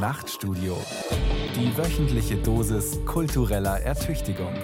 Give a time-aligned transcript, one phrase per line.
[0.00, 0.78] Nachtstudio.
[1.54, 4.54] Die wöchentliche Dosis kultureller Ertüchtigung.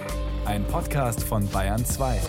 [0.46, 2.22] Ein Podcast von Bayern 2.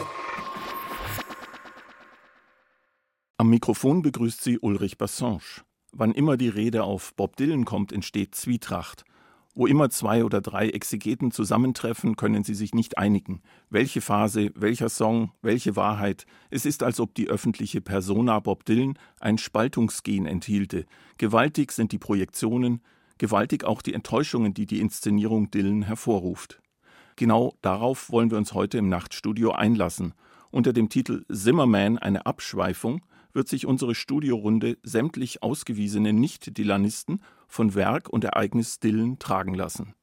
[3.37, 5.61] Am Mikrofon begrüßt sie Ulrich Bassange.
[5.93, 9.05] Wann immer die Rede auf Bob Dylan kommt, entsteht Zwietracht.
[9.55, 13.41] Wo immer zwei oder drei Exegeten zusammentreffen, können sie sich nicht einigen.
[13.69, 16.25] Welche Phase, welcher Song, welche Wahrheit.
[16.49, 20.85] Es ist, als ob die öffentliche Persona Bob Dylan ein Spaltungsgen enthielte.
[21.17, 22.81] Gewaltig sind die Projektionen,
[23.17, 26.61] gewaltig auch die Enttäuschungen, die die Inszenierung Dylan hervorruft.
[27.15, 30.13] Genau darauf wollen wir uns heute im Nachtstudio einlassen.
[30.51, 33.01] Unter dem Titel Zimmerman eine Abschweifung
[33.33, 39.93] wird sich unsere Studiorunde sämtlich ausgewiesene Nicht-Dillanisten von Werk und Ereignis Dylan tragen lassen.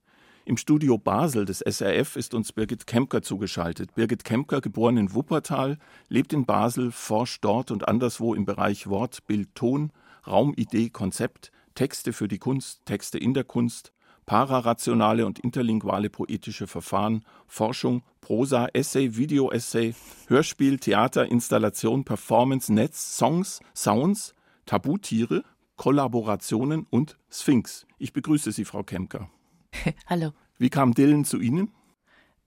[0.46, 3.94] Im Studio Basel des SRF ist uns Birgit Kemker zugeschaltet.
[3.94, 9.26] Birgit Kemker, geboren in Wuppertal, lebt in Basel, forscht dort und anderswo im Bereich Wort,
[9.26, 9.90] Bild, Ton,
[10.26, 13.92] Raumidee, Konzept, Texte für die Kunst, Texte in der Kunst,
[14.26, 19.94] pararationale und interlinguale poetische Verfahren, Forschung, Prosa, Essay, Video-Essay,
[20.28, 24.34] Hörspiel, Theater, Installation, Performance, Netz, Songs, Sounds,
[24.66, 25.42] Tabutiere,
[25.76, 27.86] Kollaborationen und Sphinx.
[27.98, 29.30] Ich begrüße Sie, Frau Kemker.
[30.06, 30.32] Hallo.
[30.58, 31.72] Wie kam Dylan zu Ihnen?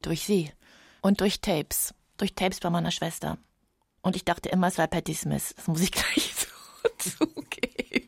[0.01, 0.51] Durch Sie.
[1.01, 1.93] Und durch Tapes.
[2.17, 3.37] Durch Tapes bei meiner Schwester.
[4.01, 5.53] Und ich dachte immer, es war Patti Smith.
[5.55, 6.33] Das muss ich gleich
[6.97, 8.06] so zugeben.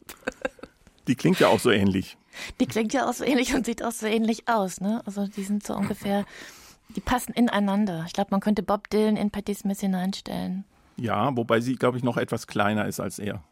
[1.10, 2.18] Die klingt ja auch so ähnlich.
[2.60, 5.02] Die klingt ja auch so ähnlich und sieht auch so ähnlich aus, ne?
[5.08, 6.24] Also die sind so ungefähr,
[6.96, 8.04] die passen ineinander.
[8.06, 10.66] Ich glaube, man könnte Bob Dylan in Patti Smith hineinstellen.
[10.98, 13.44] Ja, wobei sie, glaube ich, noch etwas kleiner ist als er.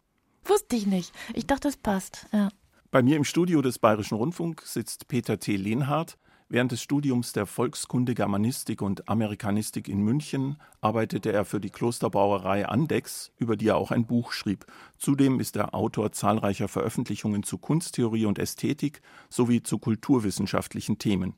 [0.46, 1.12] Wusste ich nicht.
[1.34, 2.28] Ich dachte, das passt.
[2.32, 2.50] Ja.
[2.92, 5.56] Bei mir im Studio des Bayerischen Rundfunks sitzt Peter T.
[5.56, 6.18] Lehnhardt.
[6.50, 12.66] Während des Studiums der Volkskunde, Germanistik und Amerikanistik in München arbeitete er für die Klosterbrauerei
[12.66, 14.66] Andex, über die er auch ein Buch schrieb.
[14.98, 21.34] Zudem ist er Autor zahlreicher Veröffentlichungen zu Kunsttheorie und Ästhetik sowie zu kulturwissenschaftlichen Themen.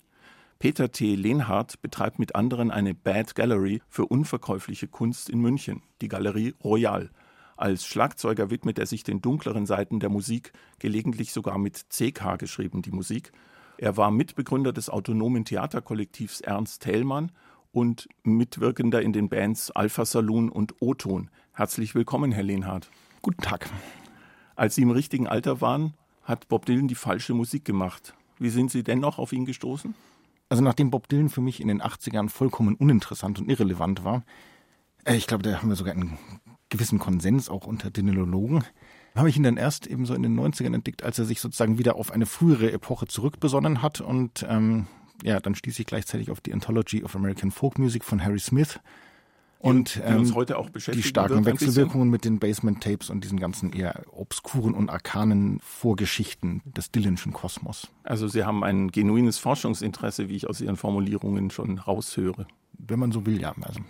[0.59, 1.15] Peter T.
[1.15, 7.09] Lehnhardt betreibt mit anderen eine Bad Gallery für unverkäufliche Kunst in München, die Galerie Royal.
[7.57, 12.83] Als Schlagzeuger widmet er sich den dunkleren Seiten der Musik, gelegentlich sogar mit CK geschrieben,
[12.83, 13.31] die Musik.
[13.81, 17.31] Er war Mitbegründer des autonomen Theaterkollektivs Ernst Thälmann
[17.71, 21.29] und Mitwirkender in den Bands Alpha Saloon und O-Ton.
[21.53, 22.91] Herzlich willkommen, Herr Lehnhardt.
[23.21, 23.69] Guten Tag.
[24.57, 28.13] Als Sie im richtigen Alter waren, hat Bob Dylan die falsche Musik gemacht.
[28.37, 29.95] Wie sind Sie dennoch auf ihn gestoßen?
[30.49, 34.25] Also nachdem Bob Dylan für mich in den 80ern vollkommen uninteressant und irrelevant war,
[35.05, 36.17] äh, ich glaube, da haben wir sogar einen
[36.67, 38.61] gewissen Konsens auch unter Dynanologen,
[39.19, 41.77] habe ich ihn dann erst eben so in den 90ern entdeckt, als er sich sozusagen
[41.77, 44.87] wieder auf eine frühere Epoche zurückbesonnen hat und ähm,
[45.23, 48.79] ja, dann stieß ich gleichzeitig auf die Anthology of American Folk Music von Harry Smith
[49.59, 50.23] und ähm,
[50.93, 56.61] die starken Wechselwirkungen mit den Basement Tapes und diesen ganzen eher obskuren und arkanen Vorgeschichten
[56.65, 57.89] des Dylanschen Kosmos.
[58.03, 62.47] Also Sie haben ein genuines Forschungsinteresse, wie ich aus Ihren Formulierungen schon raushöre.
[62.77, 63.53] Wenn man so will, ja.
[63.61, 63.81] Also.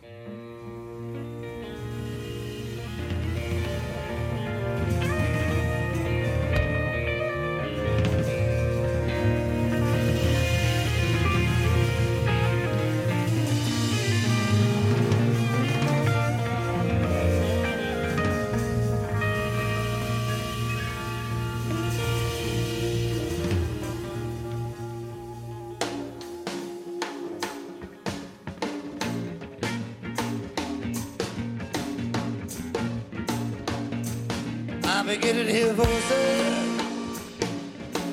[35.22, 36.64] Getting here for sale.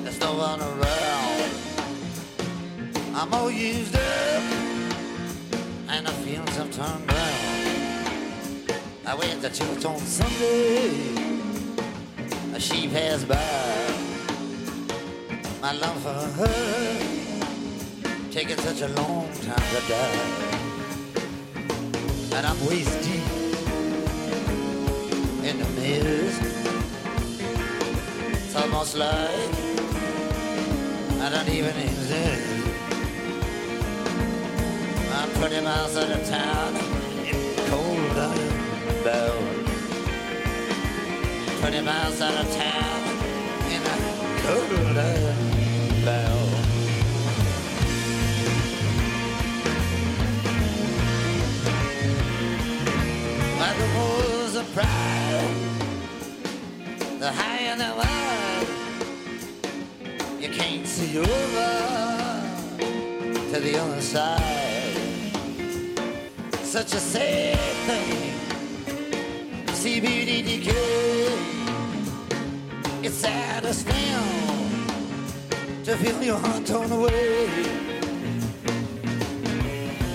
[0.03, 1.51] There's no one around.
[3.15, 4.43] I'm all used up,
[5.89, 7.33] and the fields have turned brown.
[9.05, 10.89] I went to church on Sunday.
[12.53, 13.37] A sheep has by.
[15.61, 16.97] My love for her
[18.31, 20.21] taking such a long time to die,
[22.35, 23.23] and I'm waist deep
[25.43, 26.56] in the mist
[28.77, 29.49] like
[31.19, 32.67] I don't even exist.
[35.13, 36.75] I'm 20 miles out of town
[37.25, 39.67] in cold iron bound.
[41.59, 43.01] 20 miles out of town
[43.73, 43.97] in a
[44.45, 45.47] cold iron.
[53.59, 54.67] Like the walls of
[57.19, 58.66] the higher the you
[60.57, 61.71] can't see over
[63.51, 64.97] to the other side.
[66.63, 67.57] Such a sad
[67.87, 68.33] thing.
[70.41, 71.37] Decay.
[73.03, 73.83] It's sad as
[75.85, 77.47] to feel your heart torn away.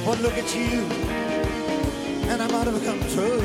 [0.05, 0.85] But look at you,
[2.31, 3.41] and I'm out of control.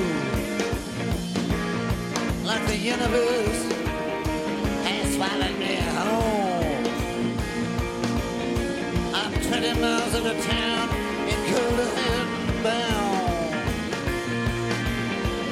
[2.43, 3.76] Like the universe
[9.67, 10.89] 70 miles out of town
[11.27, 11.79] in cold
[12.63, 13.55] bound.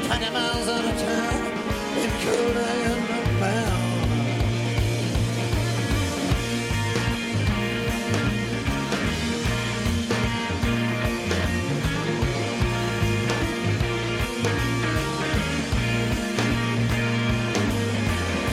[0.06, 1.42] 20 miles out of town
[1.98, 2.56] in cold
[3.42, 3.82] bound.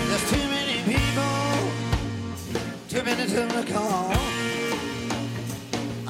[0.09, 1.35] There's Too many people,
[2.89, 4.32] too many to recall.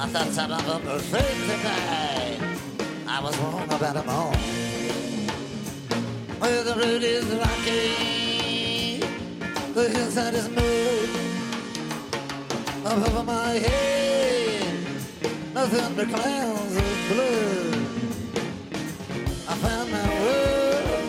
[0.03, 2.37] I thought some of fake tonight.
[3.07, 4.35] I was wrong about them all.
[6.41, 8.99] Well, the road is rocky,
[9.73, 11.09] the hillside is mud.
[12.85, 14.75] Up over my head,
[15.53, 17.75] nothing but clouds of blood.
[19.47, 20.99] I found my world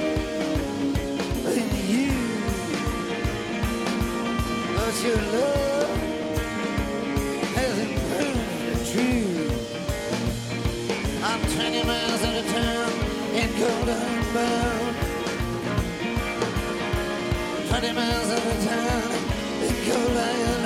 [1.59, 2.15] in you.
[4.77, 5.74] But your love
[11.75, 12.93] 20 miles out of town
[13.35, 13.87] in cold
[14.33, 14.97] bound.
[17.69, 19.13] 20 miles out of town
[19.65, 20.64] in cold bound.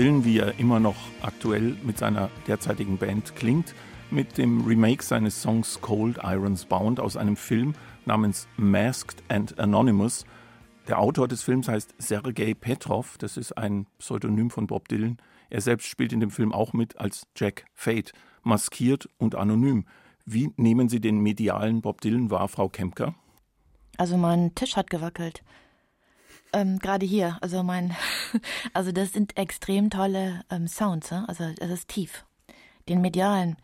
[0.00, 3.74] Dylan, wie er immer noch aktuell mit seiner derzeitigen Band klingt,
[4.10, 7.74] mit dem Remake seines Songs Cold Irons Bound aus einem Film
[8.06, 10.24] namens Masked and Anonymous.
[10.88, 15.18] Der Autor des Films heißt Sergei Petrov, das ist ein Pseudonym von Bob Dylan.
[15.50, 19.84] Er selbst spielt in dem Film auch mit als Jack Fate, maskiert und anonym.
[20.24, 23.14] Wie nehmen Sie den medialen Bob Dylan wahr, Frau Kemker?
[23.98, 25.42] Also mein Tisch hat gewackelt.
[26.52, 27.96] Ähm, Gerade hier, also mein,
[28.72, 31.24] also das sind extrem tolle ähm, Sounds, ja?
[31.26, 32.24] also es ist tief.
[32.88, 33.56] Den medialen.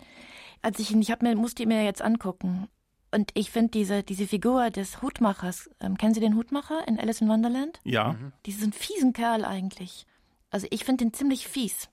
[0.62, 2.68] Als ich ihn, ich hab mir, musste ihn mir jetzt angucken.
[3.12, 7.20] Und ich finde diese, diese Figur des Hutmachers, ähm, kennen Sie den Hutmacher in Alice
[7.20, 7.80] in Wonderland?
[7.84, 8.16] Ja,
[8.46, 10.06] Diesen fiesen Kerl eigentlich.
[10.50, 11.88] Also ich finde den ziemlich fies.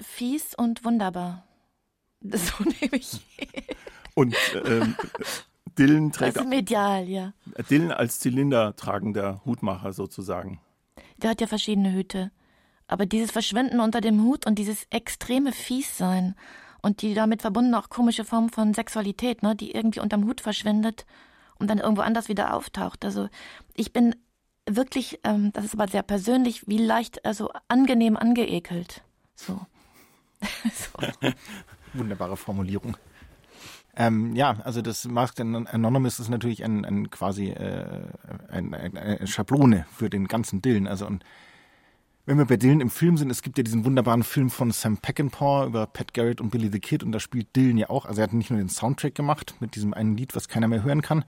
[0.00, 1.46] Fies und wunderbar.
[2.20, 3.20] Das so nehme ich.
[4.14, 4.96] und ähm,
[5.76, 7.32] Das trägt ist medial, ja.
[7.70, 10.60] Dylan als Zylinder tragender Hutmacher sozusagen.
[11.16, 12.30] Der hat ja verschiedene Hüte.
[12.86, 16.34] Aber dieses Verschwinden unter dem Hut und dieses extreme Fiessein
[16.82, 21.06] und die damit verbundene auch komische Form von Sexualität, ne, die irgendwie unterm Hut verschwindet
[21.58, 23.04] und dann irgendwo anders wieder auftaucht.
[23.04, 23.28] Also
[23.74, 24.14] ich bin
[24.68, 29.02] wirklich, ähm, das ist aber sehr persönlich, wie leicht, also angenehm angeekelt.
[29.34, 29.60] So.
[30.64, 31.32] so.
[31.94, 32.96] Wunderbare Formulierung.
[33.96, 38.06] Ähm, ja, also das Masked Anonymous ist natürlich ein, ein quasi äh,
[38.48, 40.86] ein, ein, eine Schablone für den ganzen Dylan.
[40.86, 41.24] Also und
[42.26, 44.96] wenn wir bei Dylan im Film sind, es gibt ja diesen wunderbaren Film von Sam
[44.96, 48.06] Peckinpah über Pat Garrett und Billy the Kid und da spielt Dylan ja auch.
[48.06, 50.82] Also er hat nicht nur den Soundtrack gemacht mit diesem einen Lied, was keiner mehr
[50.82, 51.24] hören kann,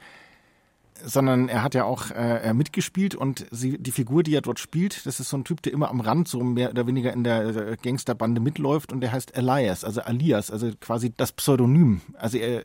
[1.04, 5.06] sondern er hat ja auch äh, mitgespielt und sie, die Figur, die er dort spielt,
[5.06, 7.44] das ist so ein Typ, der immer am Rand so mehr oder weniger in der
[7.44, 12.00] äh, Gangsterbande mitläuft und der heißt Elias, also Alias, also quasi das Pseudonym.
[12.14, 12.64] Also er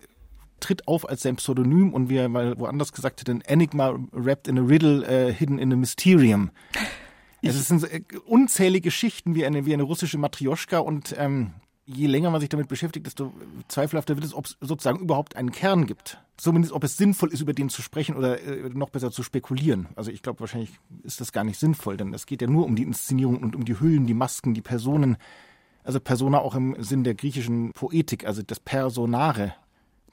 [0.60, 4.48] tritt auf als sein Pseudonym und wie er mal woanders gesagt hat, ein Enigma wrapped
[4.48, 6.52] in a riddle, äh, hidden in a mysterium.
[7.44, 11.56] Also es sind äh, unzählige Geschichten wie eine, wie eine russische Matrioschka und ähm,
[11.94, 13.34] je länger man sich damit beschäftigt, desto
[13.68, 16.20] zweifelhafter wird es, ob es sozusagen überhaupt einen Kern gibt.
[16.38, 19.88] Zumindest, ob es sinnvoll ist, über den zu sprechen oder äh, noch besser zu spekulieren.
[19.96, 20.72] Also ich glaube, wahrscheinlich
[21.04, 23.66] ist das gar nicht sinnvoll, denn es geht ja nur um die Inszenierung und um
[23.66, 25.18] die Hüllen, die Masken, die Personen.
[25.84, 29.54] Also Persona auch im Sinn der griechischen Poetik, also das Personare,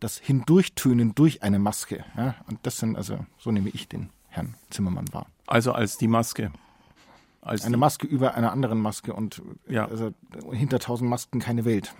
[0.00, 2.04] das Hindurchtönen durch eine Maske.
[2.16, 2.34] Ja?
[2.46, 5.26] Und das sind, also so nehme ich den Herrn Zimmermann wahr.
[5.46, 6.52] Also als die Maske.
[7.48, 9.86] Als eine Maske über einer anderen Maske und Ja.
[9.86, 10.10] also
[10.52, 11.94] hinter tausend Masken keine Welt.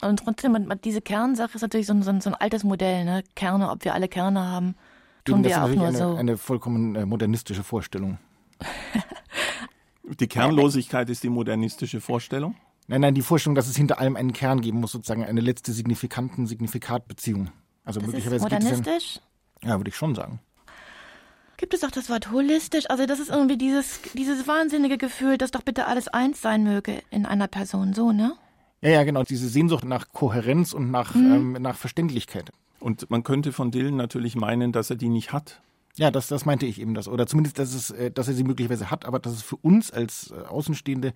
[0.00, 3.22] Und trotzdem, diese Kernsache ist natürlich so ein, so ein, so ein altes Modell, ne?
[3.36, 4.74] Kerne, ob wir alle Kerne haben,
[5.24, 6.14] tun das ist wir auch natürlich nur eine, so.
[6.16, 8.18] eine vollkommen äh, modernistische Vorstellung.
[10.04, 12.56] Die Kernlosigkeit ist die modernistische Vorstellung.
[12.88, 15.72] Nein, nein, die Vorstellung, dass es hinter allem einen Kern geben muss, sozusagen eine letzte
[15.72, 17.50] signifikanten Signifikatbeziehung.
[17.84, 19.20] Also das ist möglicherweise ja, modernistisch.
[19.62, 20.40] ja, würde ich schon sagen.
[21.62, 22.90] Gibt es auch das Wort holistisch?
[22.90, 27.04] Also das ist irgendwie dieses, dieses wahnsinnige Gefühl, dass doch bitte alles eins sein möge
[27.10, 28.32] in einer Person, so, ne?
[28.80, 29.22] Ja, ja, genau.
[29.22, 31.32] Diese Sehnsucht nach Kohärenz und nach, Mhm.
[31.32, 32.50] ähm, nach Verständlichkeit.
[32.80, 35.62] Und man könnte von Dylan natürlich meinen, dass er die nicht hat.
[35.94, 37.06] Ja, das, das meinte ich eben das.
[37.06, 39.92] Oder zumindest, dass, es, äh, dass er sie möglicherweise hat, aber dass es für uns
[39.92, 41.12] als äh, Außenstehende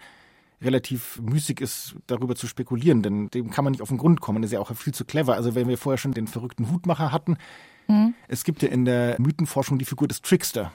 [0.62, 4.42] relativ müßig ist, darüber zu spekulieren, denn dem kann man nicht auf den Grund kommen.
[4.42, 5.34] Das ist ja auch viel zu clever.
[5.34, 7.36] Also wenn wir vorher schon den verrückten Hutmacher hatten,
[8.28, 10.72] es gibt ja in der Mythenforschung die Figur des Trickster.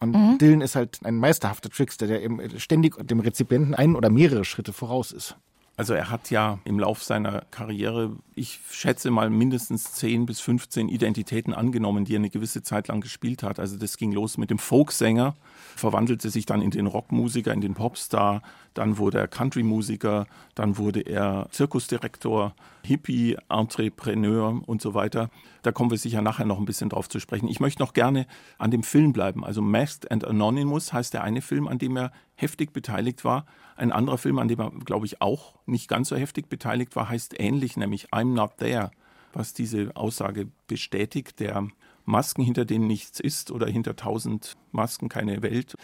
[0.00, 4.44] Und Dylan ist halt ein meisterhafter Trickster, der eben ständig dem Rezipienten ein oder mehrere
[4.44, 5.36] Schritte voraus ist.
[5.76, 10.88] Also er hat ja im Lauf seiner Karriere, ich schätze mal mindestens 10 bis 15
[10.88, 13.58] Identitäten angenommen, die er eine gewisse Zeit lang gespielt hat.
[13.58, 15.34] Also das ging los mit dem Folksänger,
[15.76, 18.42] verwandelte sich dann in den Rockmusiker, in den Popstar,
[18.74, 25.30] dann wurde er Countrymusiker, dann wurde er Zirkusdirektor, Hippie, Entrepreneur und so weiter.
[25.62, 27.48] Da kommen wir sicher nachher noch ein bisschen drauf zu sprechen.
[27.48, 28.26] Ich möchte noch gerne
[28.58, 29.44] an dem Film bleiben.
[29.44, 33.46] Also Masked and Anonymous heißt der eine Film, an dem er heftig beteiligt war.
[33.76, 37.08] Ein anderer Film, an dem er, glaube ich, auch nicht ganz so heftig beteiligt war,
[37.08, 38.90] heißt ähnlich, nämlich I'm Not There,
[39.32, 41.68] was diese Aussage bestätigt, der
[42.04, 45.74] Masken, hinter denen nichts ist oder hinter tausend Masken keine Welt.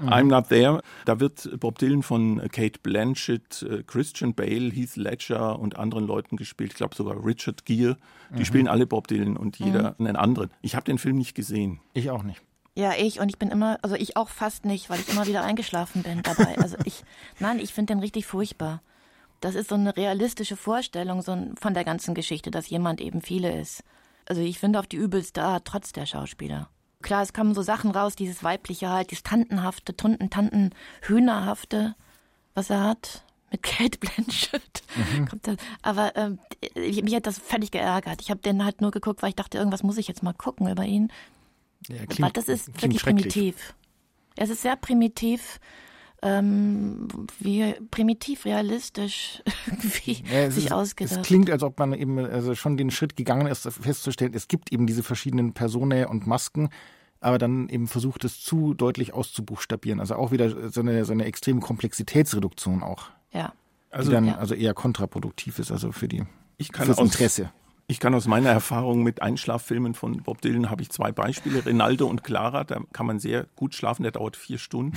[0.00, 5.58] I'm Not There, da wird Bob Dylan von Kate Blanchett, äh, Christian Bale, Heath Ledger
[5.58, 6.72] und anderen Leuten gespielt.
[6.72, 7.96] Ich glaube sogar Richard Gere.
[8.36, 10.50] Die spielen alle Bob Dylan und jeder einen anderen.
[10.62, 11.80] Ich habe den Film nicht gesehen.
[11.94, 12.40] Ich auch nicht.
[12.76, 15.42] Ja, ich und ich bin immer, also ich auch fast nicht, weil ich immer wieder
[15.42, 16.56] eingeschlafen bin dabei.
[16.58, 17.02] Also ich,
[17.40, 18.82] nein, ich finde den richtig furchtbar.
[19.40, 23.22] Das ist so eine realistische Vorstellung so ein, von der ganzen Geschichte, dass jemand eben
[23.22, 23.82] viele ist.
[24.26, 26.68] Also ich finde auf die übelste Art, trotz der Schauspieler.
[27.02, 30.70] Klar, es kamen so Sachen raus, dieses weibliche halt, dieses Tantenhafte, Tunten, Tanten,
[31.02, 31.94] Hühnerhafte,
[32.54, 33.24] was er hat.
[33.50, 34.82] Mit Kate Blanchett.
[35.28, 35.56] Kommt das.
[35.82, 36.38] Aber ähm,
[36.74, 38.20] ich- mich hat das völlig geärgert.
[38.20, 40.68] Ich habe den halt nur geguckt, weil ich dachte, irgendwas muss ich jetzt mal gucken
[40.68, 41.10] über ihn.
[41.88, 43.74] Ja, Weil das ist klingt wirklich primitiv.
[44.36, 45.58] Es ist sehr primitiv,
[46.22, 47.08] ähm,
[47.38, 51.18] wie primitiv realistisch irgendwie Ja, es sich ist, ausgedacht.
[51.18, 54.72] Es klingt, als ob man eben also schon den Schritt gegangen ist, festzustellen, es gibt
[54.72, 56.68] eben diese verschiedenen Personen und Masken,
[57.20, 60.00] aber dann eben versucht es zu deutlich auszubuchstabieren.
[60.00, 63.52] Also auch wieder so eine, so eine extreme Komplexitätsreduktion auch, ja.
[63.90, 64.36] Also die dann ja.
[64.36, 66.24] also eher kontraproduktiv ist, also für die
[66.58, 67.50] ich kann fürs aus, Interesse.
[67.88, 71.66] Ich kann aus meiner Erfahrung mit Einschlaffilmen von Bob Dylan habe ich zwei Beispiele.
[71.66, 74.96] Rinaldo und Clara, da kann man sehr gut schlafen, der dauert vier Stunden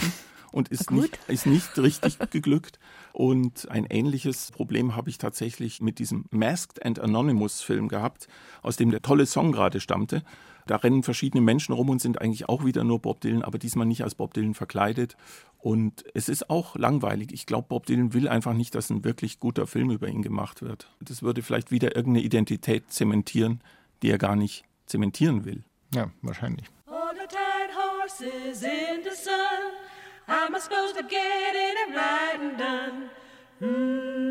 [0.54, 2.80] und ist, nicht, ist nicht richtig geglückt.
[3.12, 8.28] Und ein ähnliches Problem habe ich tatsächlich mit diesem Masked and Anonymous Film gehabt,
[8.62, 10.24] aus dem der tolle Song gerade stammte.
[10.66, 13.86] Da rennen verschiedene Menschen rum und sind eigentlich auch wieder nur Bob Dylan, aber diesmal
[13.86, 15.18] nicht als Bob Dylan verkleidet.
[15.60, 17.32] Und es ist auch langweilig.
[17.34, 20.62] Ich glaube, Bob Dylan will einfach nicht, dass ein wirklich guter Film über ihn gemacht
[20.62, 20.90] wird.
[21.02, 23.62] Das würde vielleicht wieder irgendeine Identität zementieren,
[24.02, 25.64] die er gar nicht zementieren will.
[25.94, 26.68] Ja, wahrscheinlich.
[26.88, 29.93] On the tight horses in the sun.
[30.28, 33.10] How am I supposed to get in and riding done?
[33.62, 34.24] Mm.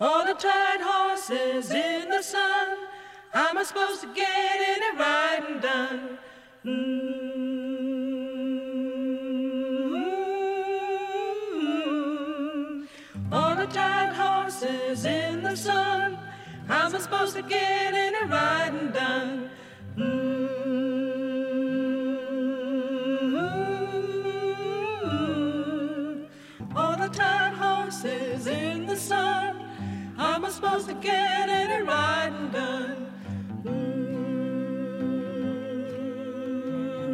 [0.00, 2.78] On the tight horses in the sun.
[3.30, 6.18] How am I supposed to get in and riding done?
[6.64, 7.34] Mm.
[13.32, 16.16] On the tight horses in the sun.
[16.68, 19.50] How am I supposed to get in and riding done?
[30.44, 33.06] Am I supposed to get and riding done?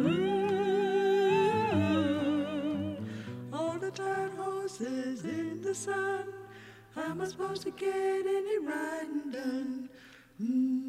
[0.01, 0.27] Mm.
[3.53, 6.25] On the tight horses in the sun.
[6.93, 9.89] How am I supposed to get any riding done?
[10.41, 10.80] Mm.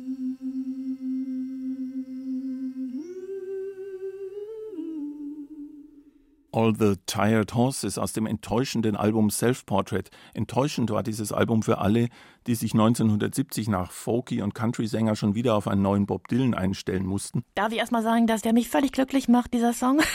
[6.52, 10.10] All the Tired Horses aus dem enttäuschenden Album Self-Portrait.
[10.34, 12.08] Enttäuschend war dieses Album für alle,
[12.46, 17.06] die sich 1970 nach Folky- und Country-Sänger schon wieder auf einen neuen Bob Dylan einstellen
[17.06, 17.42] mussten.
[17.54, 20.00] Darf ich erstmal sagen, dass der mich völlig glücklich macht, dieser Song?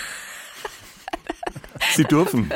[1.95, 2.49] Sie dürfen.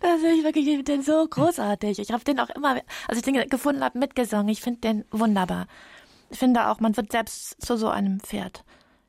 [0.00, 1.98] Das finde ich wirklich den so großartig.
[1.98, 4.48] Ich habe den auch immer, als ich den gefunden habe, mitgesungen.
[4.48, 5.66] Ich finde den wunderbar.
[6.30, 8.64] Ich finde auch, man wird selbst zu so einem Pferd,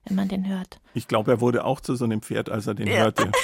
[0.05, 0.81] wenn man den hört.
[0.93, 2.95] Ich glaube, er wurde auch zu so einem Pferd, als er den Ja.
[3.03, 3.31] hörte.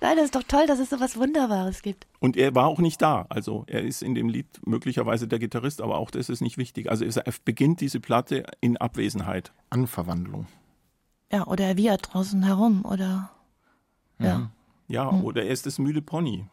[0.00, 2.06] Nein, das ist doch toll, dass es so was Wunderbares gibt.
[2.20, 3.26] Und er war auch nicht da.
[3.28, 6.90] Also er ist in dem Lied möglicherweise der Gitarrist, aber auch das ist nicht wichtig.
[6.90, 9.52] Also er beginnt diese Platte in Abwesenheit.
[9.70, 10.46] Anverwandlung.
[11.32, 13.30] Ja, oder er wiehert draußen herum oder
[14.18, 14.50] ja.
[14.86, 16.44] Ja, oder er ist das müde Pony.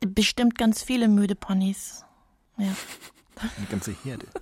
[0.00, 2.04] Bestimmt ganz viele müde Ponys.
[2.58, 2.74] Ja.
[3.36, 4.26] Eine ganze Herde.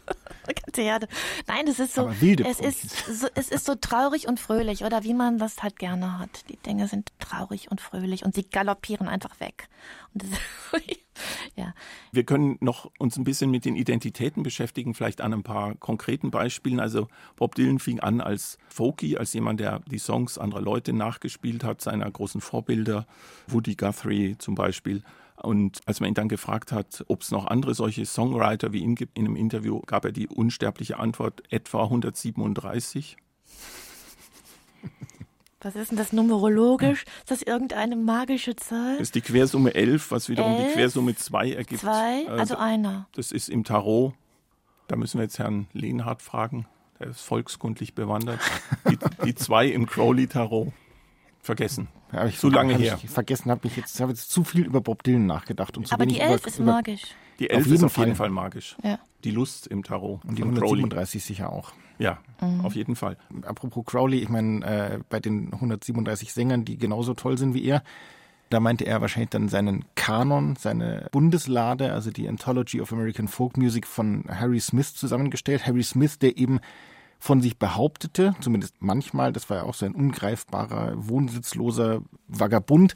[0.67, 1.09] Ganze Herde.
[1.47, 4.85] Nein, es ist so, Aber wilde es ist so, es ist so traurig und fröhlich,
[4.85, 6.49] oder wie man das halt gerne hat.
[6.49, 9.69] Die Dinge sind traurig und fröhlich und sie galoppieren einfach weg.
[10.13, 10.31] Und das,
[11.57, 11.73] ja.
[12.11, 16.31] Wir können noch uns ein bisschen mit den Identitäten beschäftigen, vielleicht an ein paar konkreten
[16.31, 16.81] Beispielen.
[16.81, 17.07] Also
[17.37, 21.81] Bob Dylan fing an als Folky, als jemand, der die Songs anderer Leute nachgespielt hat,
[21.81, 23.07] seiner großen Vorbilder,
[23.47, 25.03] Woody Guthrie zum Beispiel.
[25.43, 28.95] Und als man ihn dann gefragt hat, ob es noch andere solche Songwriter wie ihn
[28.95, 33.17] gibt, in einem Interview gab er die unsterbliche Antwort etwa 137.
[35.63, 37.05] Was ist denn das numerologisch?
[37.19, 38.93] Ist das irgendeine magische Zahl?
[38.95, 41.83] Das ist die Quersumme 11, was wiederum die Elf, Quersumme 2 ergibt.
[41.83, 43.09] Zwei, Äh, also einer.
[43.15, 44.15] Das ist im Tarot.
[44.89, 46.67] Da müssen wir jetzt Herrn Lehnhardt fragen.
[46.99, 48.41] Der ist volkskundlich bewandert.
[48.91, 50.73] Die, die zwei im Crowley-Tarot.
[51.43, 51.89] Vergessen.
[52.13, 52.99] Ja, ich, Zu lange hab her.
[53.03, 55.95] Ich vergessen habe ich jetzt, habe jetzt zu viel über Bob Dylan nachgedacht und zu
[55.95, 57.03] Aber wenig die Elf über, ist über, magisch.
[57.39, 58.27] Die Auf Elf ist jeden auf jeden Fall.
[58.27, 58.77] Fall magisch.
[58.83, 58.99] Ja.
[59.25, 60.23] Die Lust im Tarot.
[60.27, 60.81] und die von Crowley.
[60.83, 61.73] 137 sicher auch.
[61.99, 62.61] Ja, Mhm.
[62.63, 63.17] auf jeden Fall.
[63.43, 67.83] Apropos Crowley, ich meine, äh, bei den 137 Sängern, die genauso toll sind wie er,
[68.51, 73.57] da meinte er wahrscheinlich dann seinen Kanon, seine Bundeslade, also die Anthology of American Folk
[73.57, 75.67] Music von Harry Smith zusammengestellt.
[75.67, 76.61] Harry Smith, der eben
[77.21, 82.95] von sich behauptete, zumindest manchmal, das war ja auch so ein ungreifbarer, wohnsitzloser Vagabund,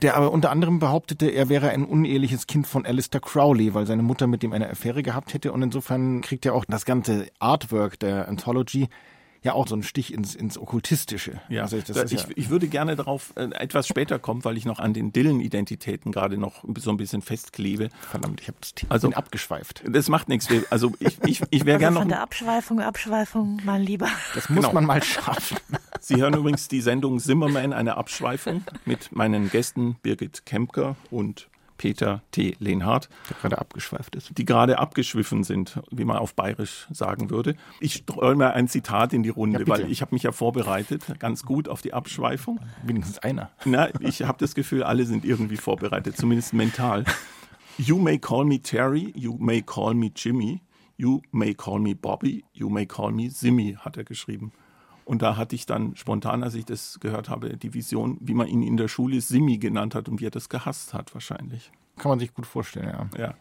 [0.00, 4.02] der aber unter anderem behauptete, er wäre ein uneheliches Kind von Alistair Crowley, weil seine
[4.02, 5.52] Mutter mit ihm eine Affäre gehabt hätte.
[5.52, 8.88] Und insofern kriegt er auch das ganze Artwork der Anthology
[9.42, 11.40] ja auch so einen Stich ins, ins Okkultistische.
[11.48, 14.44] Ja, also das da, ist ich, ja, ich würde gerne darauf äh, etwas später kommen,
[14.44, 17.88] weil ich noch an den Dylan-Identitäten gerade noch so ein bisschen festklebe.
[18.10, 19.82] verdammt, ich habe das Thema Also- abgeschweift.
[19.88, 20.48] Das macht nichts.
[20.70, 22.14] Also ich, ich, ich wäre Also gerne von noch.
[22.14, 24.08] der Abschweifung, Abschweifung, mein Lieber.
[24.34, 24.72] Das muss Genau.
[24.72, 25.56] man mal schaffen.
[26.00, 31.48] Sie hören übrigens die Sendung Zimmerman, eine Abschweifung mit meinen Gästen Birgit Kempker und
[31.78, 32.56] Peter T.
[32.58, 34.36] Lehnhardt, Der gerade abgeschweift ist.
[34.36, 37.54] die gerade abgeschwiffen sind, wie man auf Bayerisch sagen würde.
[37.80, 41.04] Ich streue mal ein Zitat in die Runde, Ja, weil ich habe mich ja vorbereitet,
[41.18, 42.60] ganz gut auf die Abschweifung.
[42.84, 43.50] Wenigstens einer.
[43.64, 47.04] Na, ich habe das Gefühl, alle sind irgendwie vorbereitet, zumindest mental.
[47.78, 50.60] You may call me Terry, you may call me Jimmy,
[50.96, 54.52] you may call me Bobby, you may call me Simmy, hat er geschrieben.
[55.08, 58.46] Und da hatte ich dann spontan, als ich das gehört habe, die Vision, wie man
[58.46, 61.72] ihn in der Schule Simmy genannt hat und wie er das gehasst hat wahrscheinlich.
[61.96, 63.18] Kann man sich gut vorstellen, ja.
[63.18, 63.34] Ja,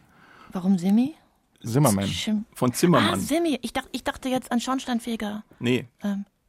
[0.53, 1.15] Warum Simi?
[1.61, 2.07] Zimmerman.
[2.07, 3.19] Schim von ah, Zimmermann.
[3.19, 3.59] Simi.
[3.61, 5.43] Ich dachte, ich dachte jetzt an Schornsteinfeger.
[5.59, 5.89] Nee,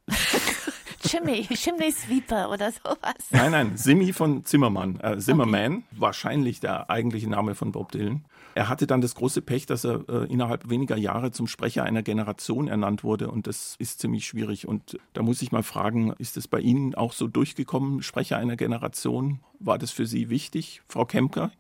[1.05, 3.17] Chimney, Chimney Sweeper oder sowas.
[3.31, 5.01] nein, nein, Simmy von Zimmermann.
[5.01, 8.25] Äh, Zimmerman, wahrscheinlich der eigentliche Name von Bob Dylan.
[8.55, 12.03] Er hatte dann das große Pech, dass er äh, innerhalb weniger Jahre zum Sprecher einer
[12.03, 14.67] Generation ernannt wurde und das ist ziemlich schwierig.
[14.67, 18.57] Und da muss ich mal fragen, ist es bei Ihnen auch so durchgekommen, Sprecher einer
[18.57, 19.41] Generation?
[19.61, 21.53] War das für Sie wichtig, Frau Kemker?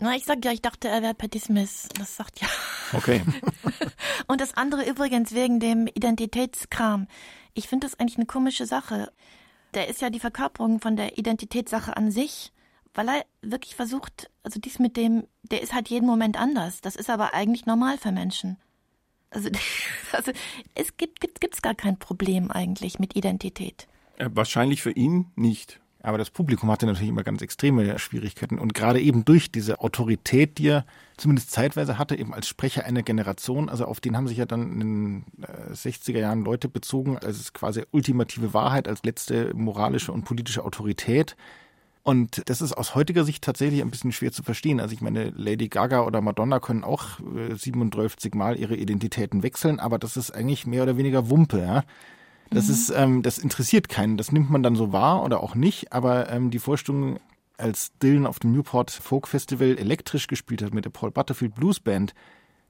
[0.00, 1.88] Na, ich sag ja, ich dachte, er wäre Patti Smith.
[1.98, 2.48] Das sagt ja.
[2.92, 3.22] Okay.
[4.26, 7.06] Und das andere übrigens wegen dem Identitätskram.
[7.54, 9.12] Ich finde das eigentlich eine komische Sache.
[9.74, 12.52] Der ist ja die Verkörperung von der Identitätssache an sich,
[12.94, 16.80] weil er wirklich versucht, also dies mit dem, der ist halt jeden Moment anders.
[16.80, 18.56] Das ist aber eigentlich normal für Menschen.
[19.30, 19.50] Also,
[20.12, 20.32] also
[20.74, 23.86] es gibt, gibt gibt's gar kein Problem eigentlich mit Identität.
[24.16, 25.80] Äh, wahrscheinlich für ihn nicht.
[26.04, 28.58] Aber das Publikum hatte natürlich immer ganz extreme Schwierigkeiten.
[28.58, 30.84] Und gerade eben durch diese Autorität, die er
[31.16, 34.70] zumindest zeitweise hatte, eben als Sprecher einer Generation, also auf den haben sich ja dann
[34.72, 40.26] in den äh, 60er Jahren Leute bezogen, als quasi ultimative Wahrheit, als letzte moralische und
[40.26, 41.36] politische Autorität.
[42.04, 44.78] Und das ist aus heutiger Sicht tatsächlich ein bisschen schwer zu verstehen.
[44.78, 49.80] Also ich meine, Lady Gaga oder Madonna können auch äh, 37 Mal ihre Identitäten wechseln,
[49.80, 51.82] aber das ist eigentlich mehr oder weniger Wumpe, ja.
[52.50, 54.18] Das ist, ähm, das interessiert keinen.
[54.18, 55.92] Das nimmt man dann so wahr oder auch nicht.
[55.92, 57.18] Aber ähm, die Vorstellung,
[57.56, 61.80] als Dylan auf dem Newport Folk Festival elektrisch gespielt hat mit der Paul Butterfield Blues
[61.80, 62.14] Band,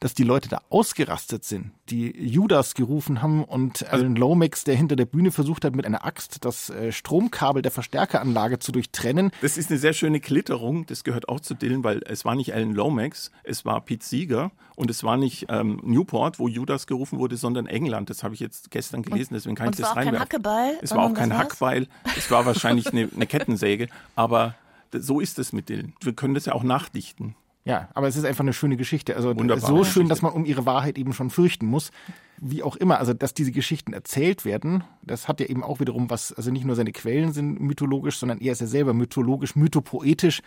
[0.01, 4.97] dass die Leute da ausgerastet sind, die Judas gerufen haben und Alan Lomax, der hinter
[4.97, 9.31] der Bühne versucht hat, mit einer Axt das äh, Stromkabel der Verstärkeranlage zu durchtrennen.
[9.41, 12.55] Das ist eine sehr schöne Klitterung, das gehört auch zu Dylan, weil es war nicht
[12.55, 17.19] Alan Lomax, es war Pete Seeger und es war nicht ähm, Newport, wo Judas gerufen
[17.19, 18.11] wurde, sondern England.
[18.11, 20.15] Das habe ich jetzt gestern gelesen, deswegen kann Und ich es das war auch kein
[20.15, 20.33] reinwerfen.
[20.33, 21.39] Hackebeil, Es war auch kein?
[21.39, 24.55] Hackbeil, es war wahrscheinlich eine, eine Kettensäge, aber
[24.93, 25.95] so ist es mit Dylan.
[26.01, 27.35] Wir können das ja auch nachdichten.
[27.65, 29.17] Ja, aber es ist einfach eine schöne Geschichte.
[29.17, 30.09] Also Wunderbare so schön, Geschichte.
[30.09, 31.93] dass man um ihre Wahrheit eben schon fürchten muss.
[32.39, 36.11] Wie auch immer, also dass diese Geschichten erzählt werden, das hat ja eben auch wiederum
[36.11, 40.43] was, also nicht nur seine Quellen sind mythologisch, sondern er ist ja selber mythologisch, mythopoetisch.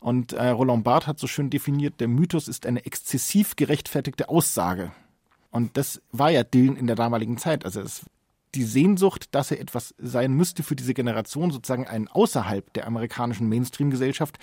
[0.00, 4.92] Und äh, Roland Barthes hat so schön definiert, der Mythos ist eine exzessiv gerechtfertigte Aussage.
[5.50, 7.64] Und das war ja Dylan in der damaligen Zeit.
[7.64, 8.04] Also es,
[8.54, 13.48] die Sehnsucht, dass er etwas sein müsste für diese Generation, sozusagen ein außerhalb der amerikanischen
[13.48, 14.38] Mainstream-Gesellschaft,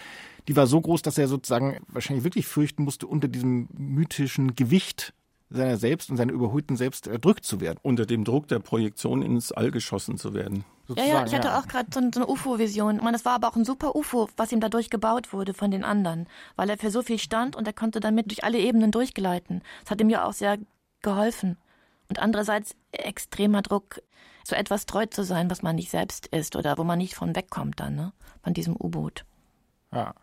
[0.47, 5.13] die war so groß, dass er sozusagen wahrscheinlich wirklich fürchten musste, unter diesem mythischen Gewicht
[5.49, 7.79] seiner selbst und seiner überholten Selbst erdrückt zu werden.
[7.81, 10.57] Unter dem Druck der Projektion ins All geschossen zu werden.
[10.57, 12.97] Ja, Sozusagen, ja, ich hatte auch gerade so, so eine UFO-Vision.
[12.97, 15.71] Ich meine, das war aber auch ein super UFO, was ihm dadurch gebaut wurde von
[15.71, 18.91] den anderen, weil er für so viel stand und er konnte damit durch alle Ebenen
[18.91, 19.61] durchgleiten.
[19.83, 20.57] Das hat ihm ja auch sehr
[21.01, 21.57] geholfen.
[22.09, 24.01] Und andererseits extremer Druck,
[24.43, 27.35] so etwas treu zu sein, was man nicht selbst ist oder wo man nicht von
[27.35, 28.13] wegkommt dann, ne?
[28.43, 29.25] Von diesem U-Boot.
[29.91, 30.13] Ja.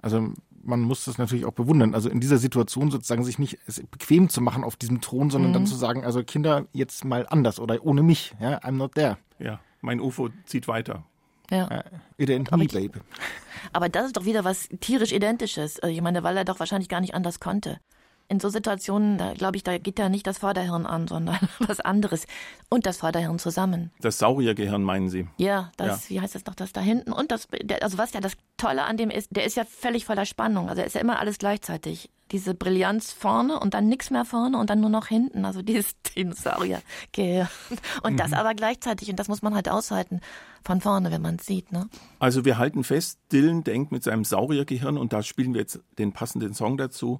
[0.00, 1.94] Also man muss das natürlich auch bewundern.
[1.94, 3.58] Also in dieser Situation sozusagen sich nicht
[3.90, 7.60] bequem zu machen auf diesem Thron, sondern dann zu sagen, also Kinder, jetzt mal anders
[7.60, 8.34] oder ohne mich.
[8.40, 9.16] Ja, I'm not there.
[9.38, 11.04] Ja, mein UFO zieht weiter.
[11.50, 11.84] Ja.
[12.16, 13.00] It ain't Aber ich- babe.
[13.72, 15.78] Aber das ist doch wieder was tierisch Identisches.
[15.80, 17.78] Also Ich meine, weil er doch wahrscheinlich gar nicht anders konnte.
[18.30, 21.80] In so Situationen, da glaube ich, da geht ja nicht das Vorderhirn an, sondern was
[21.80, 22.26] anderes.
[22.68, 23.90] Und das Vorderhirn zusammen.
[24.00, 25.26] Das Sauriergehirn meinen Sie?
[25.38, 27.12] Ja, das, wie heißt das noch, das da hinten?
[27.12, 30.04] Und das, der, also was ja das Tolle an dem ist, der ist ja völlig
[30.04, 30.68] voller Spannung.
[30.68, 32.10] Also er ist ja immer alles gleichzeitig.
[32.30, 35.46] Diese Brillanz vorne und dann nichts mehr vorne und dann nur noch hinten.
[35.46, 37.48] Also dieses Dinosauriergehirn.
[38.02, 39.08] Und das aber gleichzeitig.
[39.08, 40.20] Und das muss man halt aushalten
[40.62, 41.88] von vorne, wenn man es sieht, ne?
[42.18, 46.12] Also wir halten fest, Dylan denkt mit seinem Sauriergehirn und da spielen wir jetzt den
[46.12, 47.18] passenden Song dazu.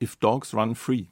[0.00, 1.10] If Dogs Run Free.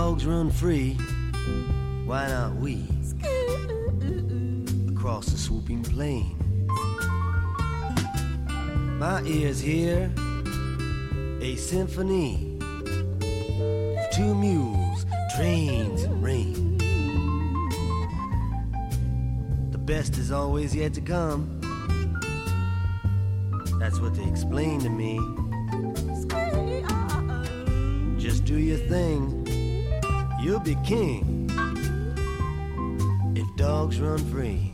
[0.00, 0.94] Dogs run free,
[2.06, 2.86] why not we?
[4.88, 6.34] Across the swooping plain.
[8.98, 10.10] My ears hear
[11.42, 15.04] a symphony of two mules,
[15.36, 16.78] trains, and rain.
[19.70, 21.60] The best is always yet to come.
[23.78, 25.20] That's what they explain to me.
[28.18, 29.39] Just do your thing,
[30.40, 31.50] you'll be king.
[33.36, 34.72] If dogs run free.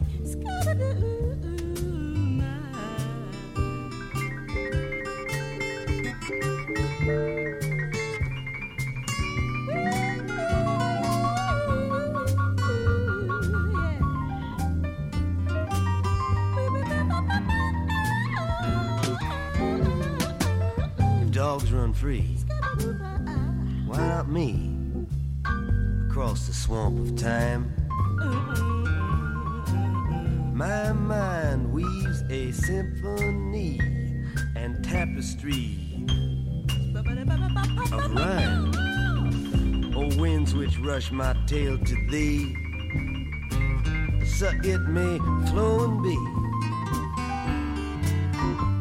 [44.62, 45.18] So it may
[45.50, 46.16] flow and be.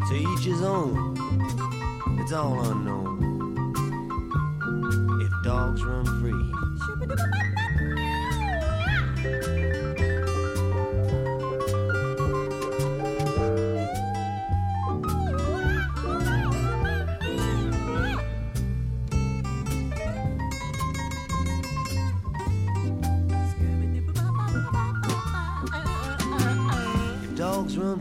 [0.09, 1.17] To each his own,
[2.19, 3.24] it's all unknown.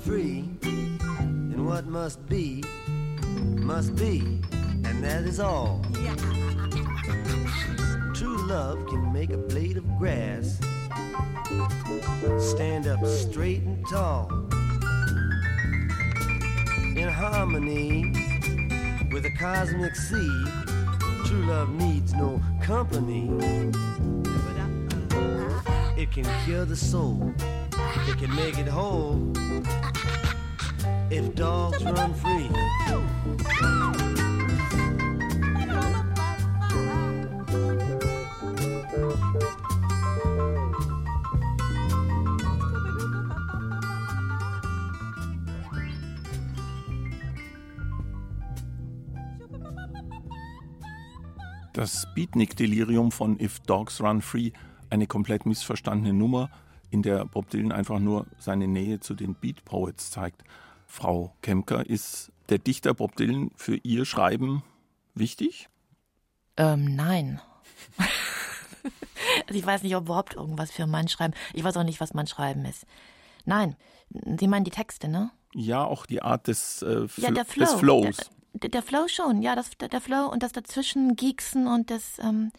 [0.04, 2.62] Free, then what must be,
[3.26, 4.40] must be,
[4.84, 5.84] and that is all.
[8.14, 10.60] True love can make a blade of grass
[12.38, 14.28] Stand up straight and tall.
[16.96, 18.12] In harmony
[19.12, 20.44] with the cosmic sea,
[21.24, 23.28] true love needs no company.
[25.96, 29.32] It can cure the soul, it can make it whole.
[31.10, 32.48] If dogs run free.
[51.74, 54.52] Das Beatnik-Delirium von If Dogs Run Free,
[54.90, 56.48] eine komplett missverstandene Nummer,
[56.90, 60.44] in der Bob Dylan einfach nur seine Nähe zu den Beat Poets zeigt.
[60.94, 64.62] Frau Kemker, ist der Dichter Bob Dylan für Ihr Schreiben
[65.16, 65.68] wichtig?
[66.56, 67.40] Ähm, nein.
[69.48, 71.34] also ich weiß nicht, ob überhaupt irgendwas für mein Schreiben.
[71.52, 72.86] Ich weiß auch nicht, was mein Schreiben ist.
[73.44, 73.74] Nein.
[74.38, 75.32] Sie meinen die Texte, ne?
[75.52, 77.64] Ja, auch die Art des, äh, Ja, der Flow.
[77.64, 78.16] des Flows.
[78.52, 82.20] Der, der Flow schon, ja, das, der, der Flow und das dazwischen Geeksen und das,
[82.20, 82.52] ähm,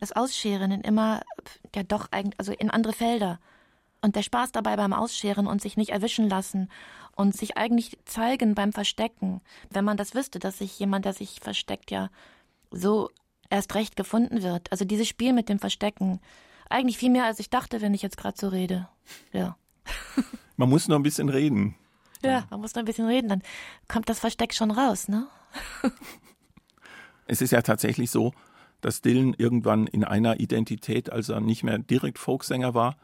[0.00, 1.20] das Ausscheren in immer,
[1.72, 3.38] ja doch eigentlich, also in andere Felder.
[4.06, 6.70] Und der Spaß dabei beim Ausscheren und sich nicht erwischen lassen
[7.16, 9.40] und sich eigentlich zeigen beim Verstecken.
[9.68, 12.08] Wenn man das wüsste, dass sich jemand, der sich versteckt, ja
[12.70, 13.10] so
[13.50, 14.70] erst recht gefunden wird.
[14.70, 16.20] Also dieses Spiel mit dem Verstecken.
[16.70, 18.88] Eigentlich viel mehr, als ich dachte, wenn ich jetzt gerade so rede.
[19.32, 19.56] Ja.
[20.56, 21.74] Man muss nur ein bisschen reden.
[22.22, 23.42] Ja, man muss noch ein bisschen reden, dann
[23.88, 25.26] kommt das Versteck schon raus, ne?
[27.26, 28.32] Es ist ja tatsächlich so,
[28.80, 32.96] dass Dylan irgendwann in einer Identität, als er nicht mehr direkt Folksänger war,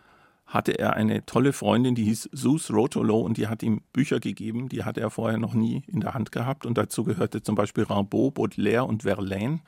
[0.47, 4.69] hatte er eine tolle Freundin, die hieß Sus Rotolo und die hat ihm Bücher gegeben,
[4.69, 7.85] die hatte er vorher noch nie in der Hand gehabt und dazu gehörte zum Beispiel
[7.85, 9.61] Rimbaud, Baudelaire und Verlaine.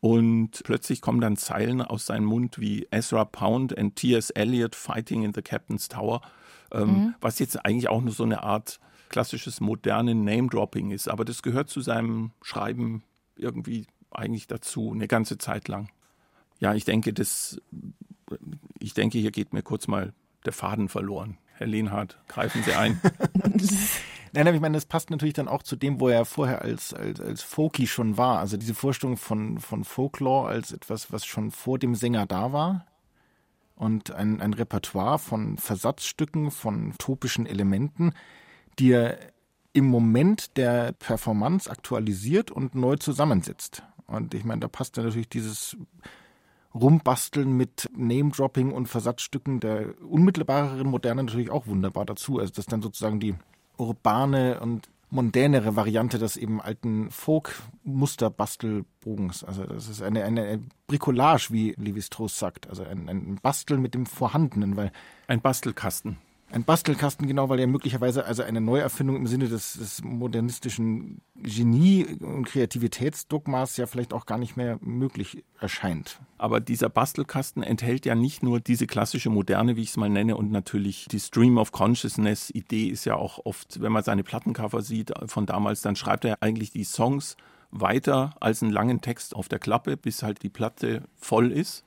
[0.00, 4.28] Und plötzlich kommen dann Zeilen aus seinem Mund wie Ezra Pound and T.S.
[4.28, 6.20] Eliot fighting in the Captain's Tower,
[6.72, 11.08] ähm, was jetzt eigentlich auch nur so eine Art klassisches moderne Name-Dropping ist.
[11.08, 13.02] Aber das gehört zu seinem Schreiben
[13.36, 15.88] irgendwie eigentlich dazu, eine ganze Zeit lang.
[16.60, 17.60] Ja, ich denke, das,
[18.78, 20.12] ich denke, hier geht mir kurz mal
[20.44, 21.38] der Faden verloren.
[21.56, 23.00] Herr Lehnhardt, greifen Sie ein.
[24.32, 26.92] Nein, aber ich meine, das passt natürlich dann auch zu dem, wo er vorher als,
[26.92, 28.40] als, als Folky schon war.
[28.40, 32.86] Also diese Vorstellung von, von Folklore als etwas, was schon vor dem Sänger da war.
[33.76, 38.12] Und ein, ein Repertoire von Versatzstücken, von topischen Elementen,
[38.80, 39.18] die er
[39.72, 43.84] im Moment der Performance aktualisiert und neu zusammensetzt.
[44.06, 45.76] Und ich meine, da passt dann natürlich dieses
[46.74, 52.38] Rumbasteln mit Name-Dropping und Versatzstücken der unmittelbareren Moderne natürlich auch wunderbar dazu.
[52.38, 53.34] Also das ist dann sozusagen die
[53.76, 59.44] urbane und mondänere Variante des eben alten Folk-Musterbastelbogens.
[59.44, 62.68] Also das ist eine, eine Bricolage, wie Levi-Strauss sagt.
[62.68, 64.90] Also ein, ein Basteln mit dem Vorhandenen, weil
[65.28, 66.18] Ein Bastelkasten.
[66.54, 72.06] Ein Bastelkasten, genau, weil er möglicherweise also eine Neuerfindung im Sinne des, des modernistischen Genie-
[72.20, 76.20] und Kreativitätsdogmas ja vielleicht auch gar nicht mehr möglich erscheint.
[76.38, 80.36] Aber dieser Bastelkasten enthält ja nicht nur diese klassische Moderne, wie ich es mal nenne,
[80.36, 84.80] und natürlich die Stream of Consciousness Idee ist ja auch oft, wenn man seine Plattencover
[84.82, 87.36] sieht von damals, dann schreibt er eigentlich die Songs
[87.72, 91.84] weiter als einen langen Text auf der Klappe, bis halt die Platte voll ist.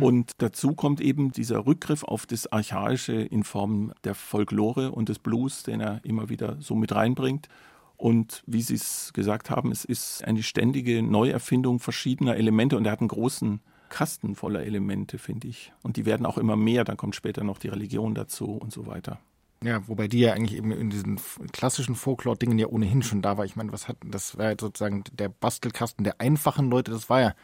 [0.00, 5.18] Und dazu kommt eben dieser Rückgriff auf das Archaische in Form der Folklore und des
[5.18, 7.48] Blues, den er immer wieder so mit reinbringt.
[7.96, 12.92] Und wie Sie es gesagt haben, es ist eine ständige Neuerfindung verschiedener Elemente und er
[12.92, 15.72] hat einen großen Kasten voller Elemente, finde ich.
[15.82, 18.86] Und die werden auch immer mehr, dann kommt später noch die Religion dazu und so
[18.86, 19.18] weiter.
[19.64, 21.18] Ja, wobei die ja eigentlich eben in diesen
[21.52, 23.44] klassischen Folklore-Dingen ja ohnehin schon da war.
[23.44, 27.20] Ich meine, was hat, das war ja sozusagen der Bastelkasten der einfachen Leute, das war
[27.20, 27.34] ja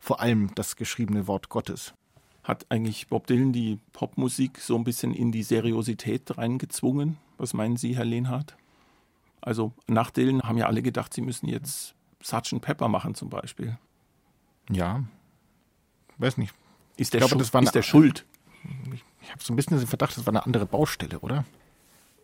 [0.00, 1.92] vor allem das geschriebene Wort Gottes.
[2.42, 7.18] Hat eigentlich Bob Dylan die Popmusik so ein bisschen in die Seriosität reingezwungen?
[7.38, 8.56] Was meinen Sie, Herr Lehnhardt?
[9.42, 12.60] Also nach Dylan haben ja alle gedacht, sie müssen jetzt Sgt.
[12.60, 13.78] Pepper machen zum Beispiel.
[14.70, 15.04] Ja,
[16.18, 16.54] weiß nicht.
[16.96, 18.26] Ist der, glaube, Schu- das war eine- ist der Schuld?
[19.22, 21.44] Ich habe so ein bisschen den Verdacht, das war eine andere Baustelle, oder?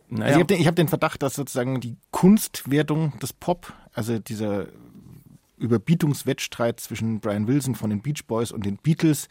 [0.09, 3.73] Naja, Also ich habe den, ich hab den Verdacht, dass sozusagen die Kunstwertung des Pop,
[3.93, 4.67] also dieser
[5.57, 9.27] Überbietungswettstreit zwischen Brian Wilson von den Beach Boys und den Beatles,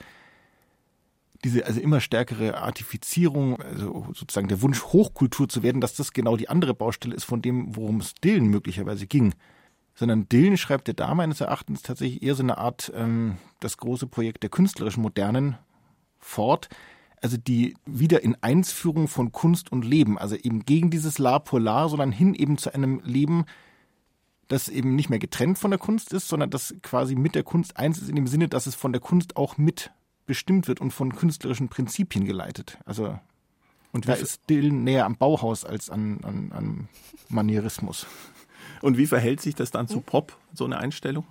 [1.44, 6.36] diese also immer stärkere Artifizierung, also sozusagen der Wunsch, Hochkultur zu werden, dass das genau
[6.36, 9.34] die andere Baustelle ist von dem, worum es Dylan möglicherweise ging.
[9.94, 14.06] Sondern Dylan schreibt ja da meines Erachtens tatsächlich eher so eine Art ähm, das große
[14.06, 15.56] Projekt der künstlerischen Modernen
[16.18, 16.68] fort,
[17.22, 21.88] also die wieder in Einsführung von Kunst und Leben, also eben gegen dieses La Polar,
[21.88, 23.46] sondern hin eben zu einem Leben,
[24.48, 27.76] das eben nicht mehr getrennt von der Kunst ist, sondern das quasi mit der Kunst
[27.76, 29.90] eins ist, in dem Sinne, dass es von der Kunst auch mit
[30.26, 32.78] bestimmt wird und von künstlerischen Prinzipien geleitet.
[32.85, 33.18] Also
[33.92, 36.88] und da ist Dylan näher am Bauhaus als an, an, an
[37.28, 38.06] Manierismus.
[38.82, 41.24] Und wie verhält sich das dann zu Pop, so eine Einstellung?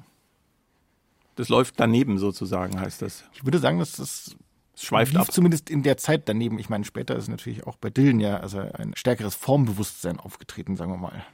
[1.36, 3.26] Das läuft daneben sozusagen, heißt das.
[3.34, 4.36] Ich würde sagen, dass das
[4.74, 5.32] Es schweift lief ab.
[5.32, 6.58] zumindest in der Zeit daneben.
[6.58, 10.92] Ich meine, später ist natürlich auch bei Dylan ja also ein stärkeres Formbewusstsein aufgetreten, sagen
[10.92, 11.26] wir mal.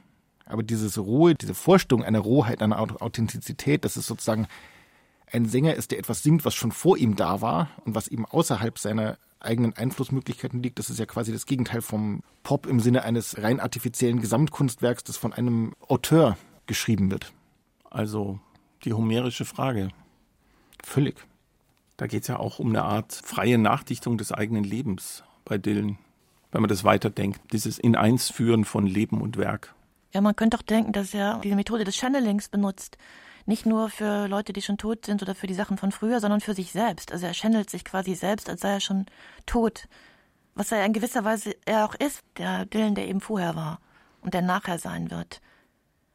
[0.52, 4.46] Aber dieses Rohe, diese Vorstellung einer Rohheit, einer Au- Authentizität, dass es sozusagen
[5.30, 8.26] ein Sänger ist, der etwas singt, was schon vor ihm da war und was eben
[8.26, 13.02] außerhalb seiner eigenen Einflussmöglichkeiten liegt, das ist ja quasi das Gegenteil vom Pop im Sinne
[13.02, 16.36] eines rein artifiziellen Gesamtkunstwerks, das von einem Auteur
[16.66, 17.32] geschrieben wird.
[17.88, 18.38] Also
[18.84, 19.88] die homerische Frage.
[20.84, 21.16] Völlig.
[21.96, 25.96] Da geht es ja auch um eine Art freie Nachdichtung des eigenen Lebens bei Dylan.
[26.50, 29.74] Wenn man das weiterdenkt, dieses In-Eins-Führen von Leben und Werk.
[30.12, 32.98] Ja, man könnte auch denken, dass er diese Methode des Channelings benutzt.
[33.46, 36.40] Nicht nur für Leute, die schon tot sind oder für die Sachen von früher, sondern
[36.40, 37.12] für sich selbst.
[37.12, 39.06] Also er channelt sich quasi selbst, als sei er schon
[39.46, 39.88] tot.
[40.54, 43.80] Was er in gewisser Weise er auch ist, der Dylan, der eben vorher war
[44.20, 45.40] und der nachher sein wird.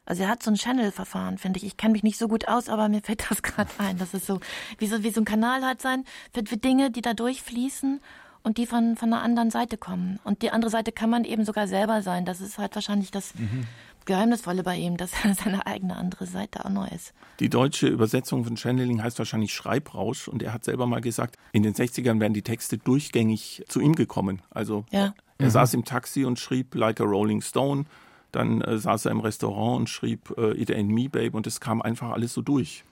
[0.06, 1.66] Also er hat so ein Channel-Verfahren, finde ich.
[1.66, 3.98] Ich kenne mich nicht so gut aus, aber mir fällt das gerade ein.
[3.98, 4.40] Das ist so
[4.78, 8.00] wie, so wie so ein Kanal halt sein für, für Dinge, die da durchfließen
[8.42, 10.18] und die von, von einer anderen Seite kommen.
[10.24, 12.24] Und die andere Seite kann man eben sogar selber sein.
[12.24, 13.34] Das ist halt wahrscheinlich das
[14.08, 17.12] Geheimnisvolle bei ihm, dass er seine eigene andere Seite auch noch ist.
[17.40, 21.62] Die deutsche Übersetzung von Channeling heißt wahrscheinlich Schreibrausch und er hat selber mal gesagt, in
[21.62, 24.42] den 60ern wären die Texte durchgängig zu ihm gekommen.
[24.50, 25.14] Also Ja.
[25.38, 27.84] er saß im Taxi und schrieb Like a Rolling Stone,
[28.32, 31.60] dann äh, saß er im Restaurant und schrieb äh, It Ain't Me Babe und es
[31.60, 32.84] kam einfach alles so durch.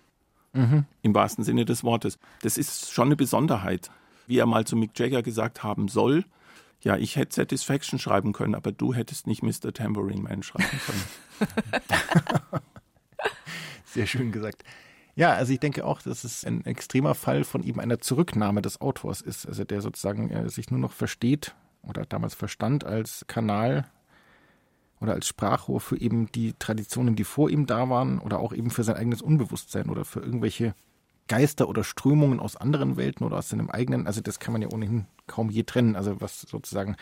[1.03, 2.19] Im wahrsten Sinne des Wortes.
[2.41, 3.91] Das ist schon eine Besonderheit.
[4.27, 6.25] Wie er mal zu Mick Jagger gesagt haben soll,
[6.81, 9.73] ja, ich hätte Satisfaction schreiben können, aber du hättest nicht Mr.
[9.73, 11.51] Tambourine Man schreiben können.
[13.85, 14.63] Sehr schön gesagt.
[15.15, 18.81] Ja, also ich denke auch, dass es ein extremer Fall von eben einer Zurücknahme des
[18.83, 19.47] Autors ist.
[19.47, 23.87] Also der sozusagen äh, sich nur noch versteht oder damals verstand als Kanal
[25.01, 28.71] oder als Sprachrohr für eben die Traditionen, die vor ihm da waren oder auch eben
[28.71, 30.75] für sein eigenes Unbewusstsein oder für irgendwelche
[31.29, 34.07] Geister oder Strömungen aus anderen Welten oder aus seinem eigenen.
[34.07, 35.97] Also das kann man ja ohnehin kaum je trennen.
[35.97, 36.97] Also was sozusagen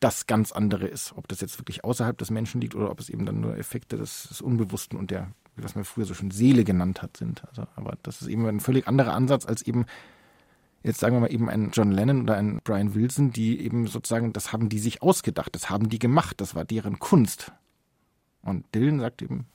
[0.00, 1.12] das ganz andere ist.
[1.16, 3.96] Ob das jetzt wirklich außerhalb des Menschen liegt oder ob es eben dann nur Effekte
[3.96, 7.46] des, des Unbewussten und der, was man früher so schon Seele genannt hat, sind.
[7.48, 9.84] Also, aber das ist eben ein völlig anderer Ansatz als eben,
[10.82, 14.32] jetzt sagen wir mal eben ein John Lennon oder ein Brian Wilson, die eben sozusagen,
[14.32, 17.52] das haben die sich ausgedacht, das haben die gemacht, das war deren Kunst.
[18.42, 19.46] Und Dylan sagt eben,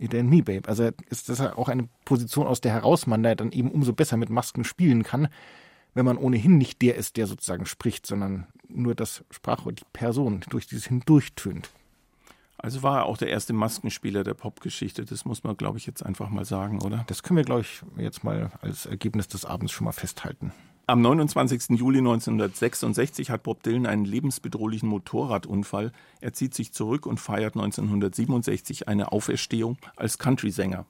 [0.00, 0.68] Ain't me, babe.
[0.68, 3.92] Also ist das ja auch eine Position, aus der heraus man da dann eben umso
[3.92, 5.28] besser mit Masken spielen kann,
[5.94, 10.40] wenn man ohnehin nicht der ist, der sozusagen spricht, sondern nur das Sprachrohr, die Person
[10.48, 11.70] durch dieses hindurchtönt.
[12.62, 15.04] Also war er auch der erste Maskenspieler der Popgeschichte.
[15.04, 17.04] Das muss man, glaube ich, jetzt einfach mal sagen, oder?
[17.06, 20.52] Das können wir, glaube ich, jetzt mal als Ergebnis des Abends schon mal festhalten.
[20.90, 21.78] Am 29.
[21.78, 25.92] Juli 1966 hat Bob Dylan einen lebensbedrohlichen Motorradunfall.
[26.20, 30.86] Er zieht sich zurück und feiert 1967 eine Auferstehung als Country-Sänger.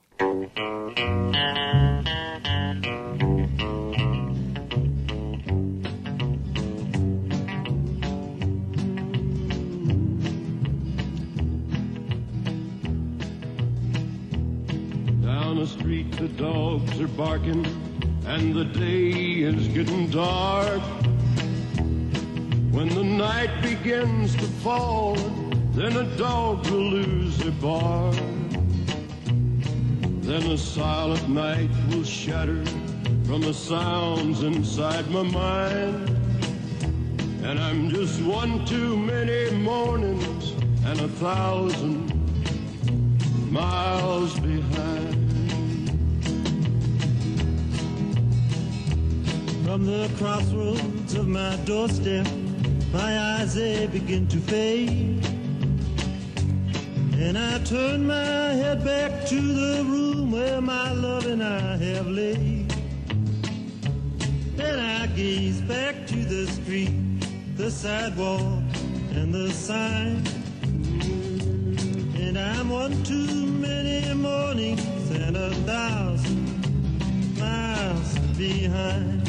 [15.21, 17.63] Down the street, the dogs are barking,
[18.33, 20.81] and the day is getting dark.
[22.71, 25.15] When the night begins to fall,
[25.73, 28.15] then a dog will lose their bark.
[30.29, 32.63] Then a silent night will shatter
[33.25, 36.09] from the sounds inside my mind.
[37.43, 40.51] And I'm just one too many mornings
[40.85, 41.99] and a thousand
[43.51, 44.90] miles behind.
[49.71, 52.27] From the crossroads of my doorstep,
[52.91, 55.25] my eyes they begin to fade.
[57.15, 62.07] And I turn my head back to the room where my love and I have
[62.07, 62.67] laid.
[64.57, 66.91] Then I gaze back to the street,
[67.55, 68.41] the sidewalk,
[69.11, 70.21] and the sign.
[72.19, 79.20] And I'm one too many mornings and a thousand miles behind.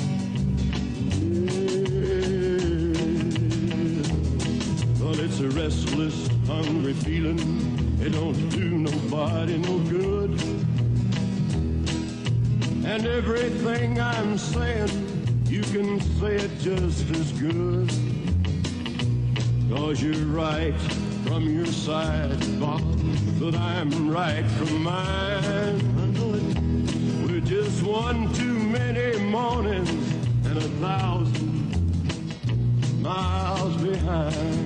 [5.63, 7.39] restless, hungry feeling.
[8.01, 10.31] It don't do nobody no good.
[12.85, 14.91] And everything I'm saying,
[15.47, 17.89] you can say it just as good.
[19.71, 20.75] Cause you're right
[21.27, 22.83] from your side, Bob,
[23.39, 25.77] but I'm right from mine.
[26.03, 26.45] I know it.
[27.25, 30.07] We're just one too many mornings
[30.47, 31.53] and a thousand
[33.01, 34.62] miles behind.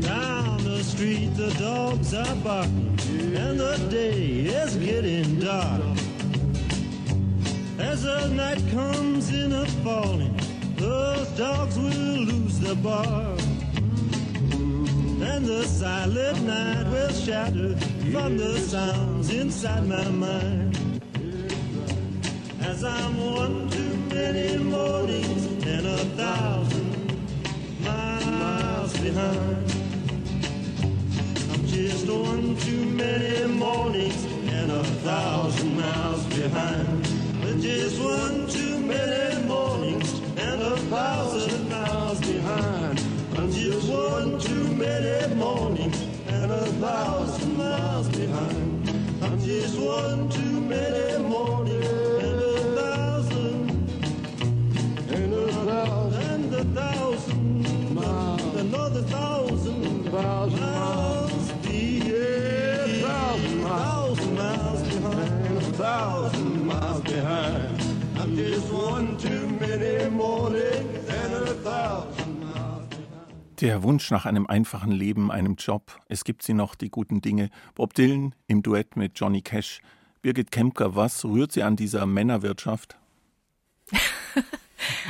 [0.00, 2.98] Down the street, the dogs are barking,
[3.36, 5.82] and the day is getting dark.
[7.78, 10.38] As the night comes in a falling,
[10.76, 13.40] those dogs will lose their bark.
[15.32, 17.76] And the silent night will shatter
[18.12, 21.00] from the sounds inside my mind.
[22.60, 26.81] As I'm one too many mornings and a thousand
[29.02, 29.72] behind.
[31.50, 37.02] I'm just one too many mornings and a thousand miles behind.
[37.40, 43.02] But just one too many mornings and a thousand miles behind.
[43.36, 48.88] I'm just one too many mornings and a thousand miles behind.
[49.20, 51.18] I'm just one too many
[73.62, 77.48] Der Wunsch nach einem einfachen Leben, einem Job, es gibt sie noch, die guten Dinge.
[77.76, 79.80] Bob Dylan im Duett mit Johnny Cash.
[80.20, 82.96] Birgit Kempker, was rührt sie an dieser Männerwirtschaft?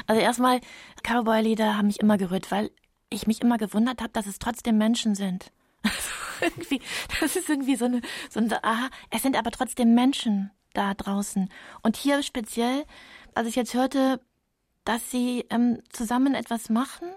[0.07, 0.61] Also erstmal,
[1.03, 2.71] Cowboy-Lieder haben mich immer gerührt, weil
[3.09, 5.51] ich mich immer gewundert habe, dass es trotzdem Menschen sind.
[5.83, 6.83] Also irgendwie,
[7.21, 11.49] das ist irgendwie so eine, so ein, aha, es sind aber trotzdem Menschen da draußen.
[11.83, 12.85] Und hier speziell,
[13.35, 14.21] als ich jetzt hörte,
[14.85, 17.09] dass sie ähm, zusammen etwas machen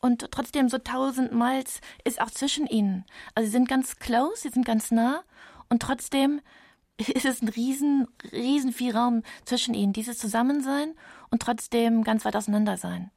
[0.00, 3.04] und trotzdem so tausend Miles ist auch zwischen ihnen.
[3.34, 5.22] Also sie sind ganz close, sie sind ganz nah
[5.68, 6.40] und trotzdem
[6.98, 9.92] ist es ein riesen, riesen viel Raum zwischen ihnen.
[9.92, 10.94] Dieses Zusammensein
[11.30, 13.10] und trotzdem ganz weit auseinander sein.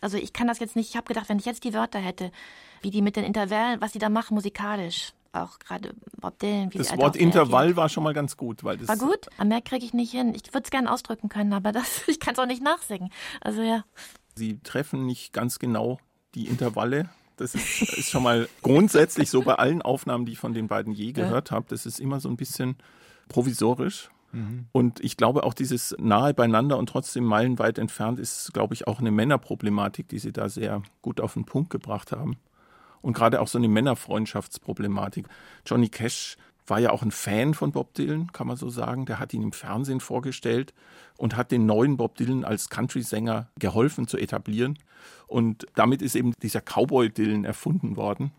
[0.00, 2.32] Also ich kann das jetzt nicht, ich habe gedacht, wenn ich jetzt die Wörter hätte,
[2.80, 6.72] wie die mit den Intervallen, was die da machen musikalisch, auch gerade Bob Dylan.
[6.72, 9.28] Wie Das Wort Intervall war schon mal ganz gut, weil das War gut?
[9.36, 10.34] Aber mehr kriege ich nicht hin.
[10.34, 13.10] Ich würde es gerne ausdrücken können, aber das, ich kann es auch nicht nachsingen.
[13.40, 13.84] Also ja.
[14.34, 15.98] Sie treffen nicht ganz genau
[16.34, 17.10] die Intervalle.
[17.36, 20.92] Das ist, ist schon mal grundsätzlich so bei allen Aufnahmen, die ich von den beiden
[20.92, 21.66] je gehört habe.
[21.68, 22.76] Das ist immer so ein bisschen
[23.28, 24.10] provisorisch.
[24.72, 28.98] Und ich glaube auch dieses nahe beieinander und trotzdem meilenweit entfernt ist, glaube ich, auch
[28.98, 32.38] eine Männerproblematik, die sie da sehr gut auf den Punkt gebracht haben.
[33.02, 35.26] Und gerade auch so eine Männerfreundschaftsproblematik.
[35.66, 36.36] Johnny Cash
[36.66, 39.04] war ja auch ein Fan von Bob Dylan, kann man so sagen.
[39.06, 40.72] Der hat ihn im Fernsehen vorgestellt
[41.18, 44.78] und hat den neuen Bob Dylan als Country-Sänger geholfen zu etablieren.
[45.26, 48.32] Und damit ist eben dieser Cowboy Dylan erfunden worden.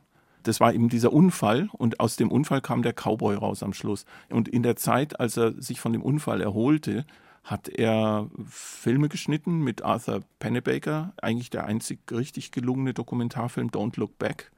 [0.43, 4.05] Das war eben dieser Unfall und aus dem Unfall kam der Cowboy raus am Schluss.
[4.29, 7.05] Und in der Zeit, als er sich von dem Unfall erholte,
[7.43, 14.17] hat er Filme geschnitten mit Arthur Pennebaker, eigentlich der einzig richtig gelungene Dokumentarfilm Don't Look
[14.17, 14.51] Back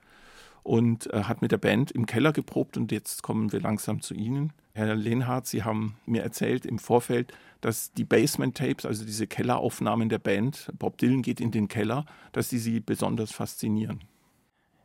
[0.61, 4.13] und äh, hat mit der Band im Keller geprobt und jetzt kommen wir langsam zu
[4.13, 4.53] Ihnen.
[4.73, 10.09] Herr Lehnhardt, Sie haben mir erzählt im Vorfeld, dass die Basement Tapes, also diese Kelleraufnahmen
[10.09, 14.03] der Band, Bob Dylan geht in den Keller, dass die Sie besonders faszinieren.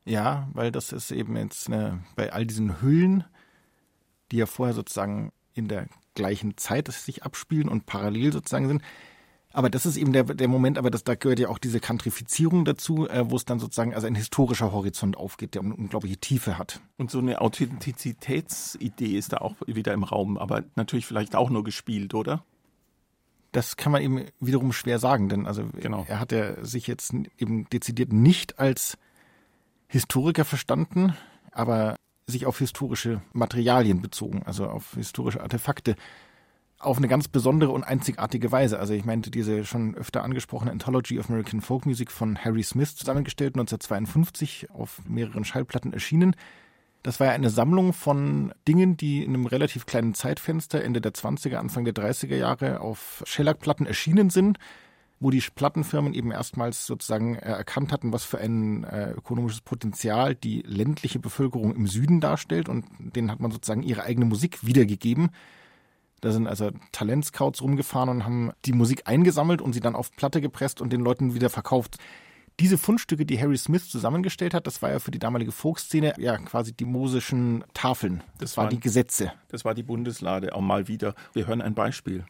[0.05, 3.25] Ja, weil das ist eben jetzt eine, bei all diesen Hüllen,
[4.33, 5.89] die ja vorher sozusagen in der
[6.21, 8.83] gleichen Zeit sich abspielen und parallel sozusagen sind.
[9.53, 12.65] Aber das ist eben der, der Moment, aber das, da gehört ja auch diese Kantrifizierung
[12.65, 16.57] dazu, äh, wo es dann sozusagen also ein historischer Horizont aufgeht, der eine unglaubliche Tiefe
[16.57, 16.81] hat.
[16.99, 21.65] Und so eine Authentizitätsidee ist da auch wieder im Raum, aber natürlich vielleicht auch nur
[21.65, 22.45] gespielt, oder?
[23.51, 26.05] Das kann man eben wiederum schwer sagen, denn also Genau.
[26.07, 28.97] er hat ja sich jetzt eben dezidiert nicht als
[29.89, 31.17] Historiker verstanden,
[31.51, 31.97] aber
[32.31, 35.97] sich auf historische Materialien bezogen, also auf historische Artefakte,
[36.79, 38.79] auf eine ganz besondere und einzigartige Weise.
[38.79, 42.97] Also ich meinte diese schon öfter angesprochene Anthology of American Folk Music von Harry Smith
[42.97, 46.35] zusammengestellt, 1952 auf mehreren Schallplatten erschienen.
[47.03, 51.13] Das war ja eine Sammlung von Dingen, die in einem relativ kleinen Zeitfenster Ende der
[51.13, 54.59] 20er, Anfang der 30er Jahre auf Shellac-Platten erschienen sind,
[55.23, 60.35] wo die Plattenfirmen eben erstmals sozusagen äh, erkannt hatten, was für ein äh, ökonomisches Potenzial
[60.35, 65.31] die ländliche Bevölkerung im Süden darstellt und denen hat man sozusagen ihre eigene Musik wiedergegeben.
[66.23, 70.41] Da sind also Talentscouts rumgefahren und haben die Musik eingesammelt und sie dann auf Platte
[70.41, 71.97] gepresst und den Leuten wieder verkauft.
[72.59, 76.37] Diese Fundstücke, die Harry Smith zusammengestellt hat, das war ja für die damalige Folkszene ja
[76.39, 78.19] quasi die mosischen Tafeln.
[78.33, 79.33] Das, Das war waren- die Gesetze.
[79.49, 81.15] Das war die Bundeslade auch mal wieder.
[81.33, 82.25] Wir hören ein Beispiel.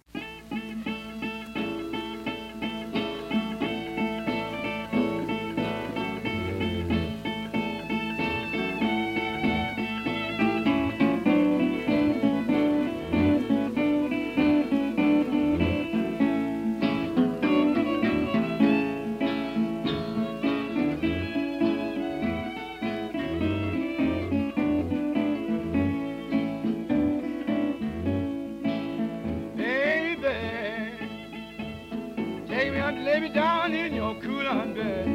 [33.34, 35.06] Down in your cool on bed.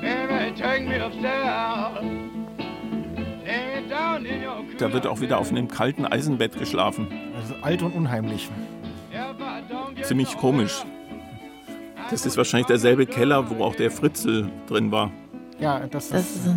[0.00, 2.04] Baby, take me upstairs.
[3.44, 7.08] Lay me down in your cool Da wird auch wieder auf einem kalten Eisenbett geschlafen.
[7.36, 8.48] Also alt und unheimlich.
[10.02, 10.84] Ziemlich komisch.
[12.10, 15.10] Das ist wahrscheinlich derselbe Keller, wo auch der Fritzel drin war.
[15.60, 16.48] Ja, das, Das ist.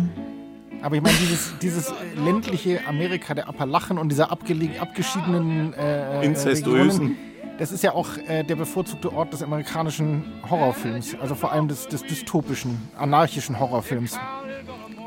[0.82, 6.26] Aber ich meine, dieses, dieses ländliche Amerika der Appalachen und dieser abgelegen, abgeschiedenen äh, äh,
[6.26, 7.06] Inzestuösen.
[7.06, 11.16] Regionen, das ist ja auch äh, der bevorzugte Ort des amerikanischen Horrorfilms.
[11.20, 14.18] Also vor allem des, des dystopischen, anarchischen Horrorfilms.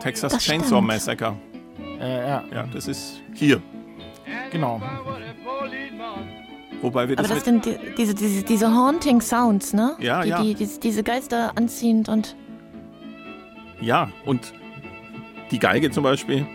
[0.02, 0.88] Texas Das Chainsaw stimmt.
[0.88, 1.36] Massacre.
[2.00, 3.62] Äh, ja, Ja, das ist hier.
[4.52, 4.82] genau.
[6.82, 9.95] Wobei wir Aber das, das mit, sind die, diese, diese, diese Haunting Sounds, ne?
[10.00, 10.41] Ja, die, ja.
[10.43, 12.36] Die, diese, diese Geister anziehend und
[13.82, 14.54] Ja, und
[15.50, 16.45] die Geige zum Beispiel.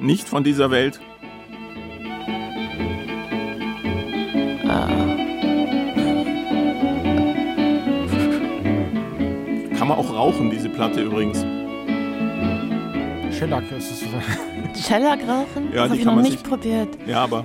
[0.00, 1.00] Nicht von dieser Welt.
[4.62, 5.09] Kann
[9.90, 11.44] man auch rauchen, diese Platte übrigens.
[13.36, 14.04] Shellac ist es.
[14.86, 15.72] Shellac rauchen?
[15.72, 16.88] Ja, das die habe ich kann noch man nicht sich- probiert.
[17.06, 17.44] Ja, aber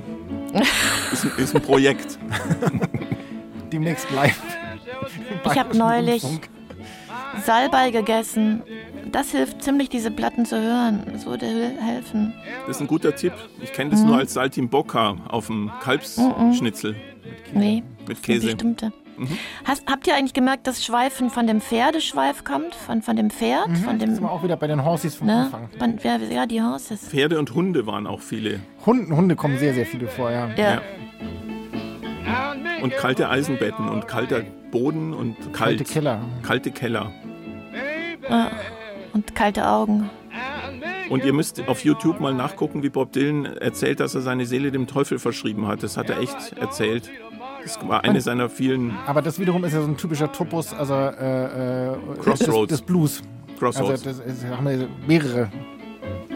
[1.12, 2.18] ist ein, ist ein Projekt.
[3.72, 4.40] Demnächst live.
[5.46, 6.24] Ich habe neulich
[7.46, 8.62] Salbei gegessen.
[9.12, 11.04] Das hilft ziemlich, diese Platten zu hören.
[11.14, 12.34] Das würde hel- helfen.
[12.68, 13.34] Das ist ein guter Tipp.
[13.62, 16.96] Ich kenne das nur als Saltimbocca auf dem Kalbsschnitzel
[17.54, 18.48] Nee, mit eine Käse.
[18.48, 18.92] bestimmte.
[19.64, 22.76] Hast, habt ihr eigentlich gemerkt, dass Schweifen von dem Pferdeschweif kommt?
[22.76, 23.66] Von, von dem Pferd?
[23.66, 25.46] Von Sind dem, wir auch wieder bei den Horsies vom ne?
[25.46, 25.70] Anfang.
[25.78, 27.08] Von, ja, ja, die Horses.
[27.08, 28.60] Pferde und Hunde waren auch viele.
[28.86, 30.50] Hunden, Hunde kommen sehr, sehr viele vor, ja.
[30.56, 30.82] Ja.
[32.82, 34.42] Und kalte Eisenbetten und kalter
[34.72, 35.78] Boden und kalt.
[35.78, 36.22] Kalte Keller.
[36.44, 37.12] Kalte Keller.
[38.30, 38.48] Ah,
[39.14, 40.10] Und kalte Augen.
[41.10, 44.72] Und ihr müsst auf YouTube mal nachgucken, wie Bob Dylan erzählt, dass er seine Seele
[44.72, 45.84] dem Teufel verschrieben hat.
[45.84, 47.12] Das hat er echt erzählt.
[47.66, 50.94] Das war eine seiner vielen Aber das wiederum ist ja so ein typischer Topos, also
[50.94, 52.70] äh, äh, Crossroads.
[52.70, 53.22] Des, des Blues.
[53.60, 54.06] Crossroads.
[54.08, 55.50] Also das haben wir mehrere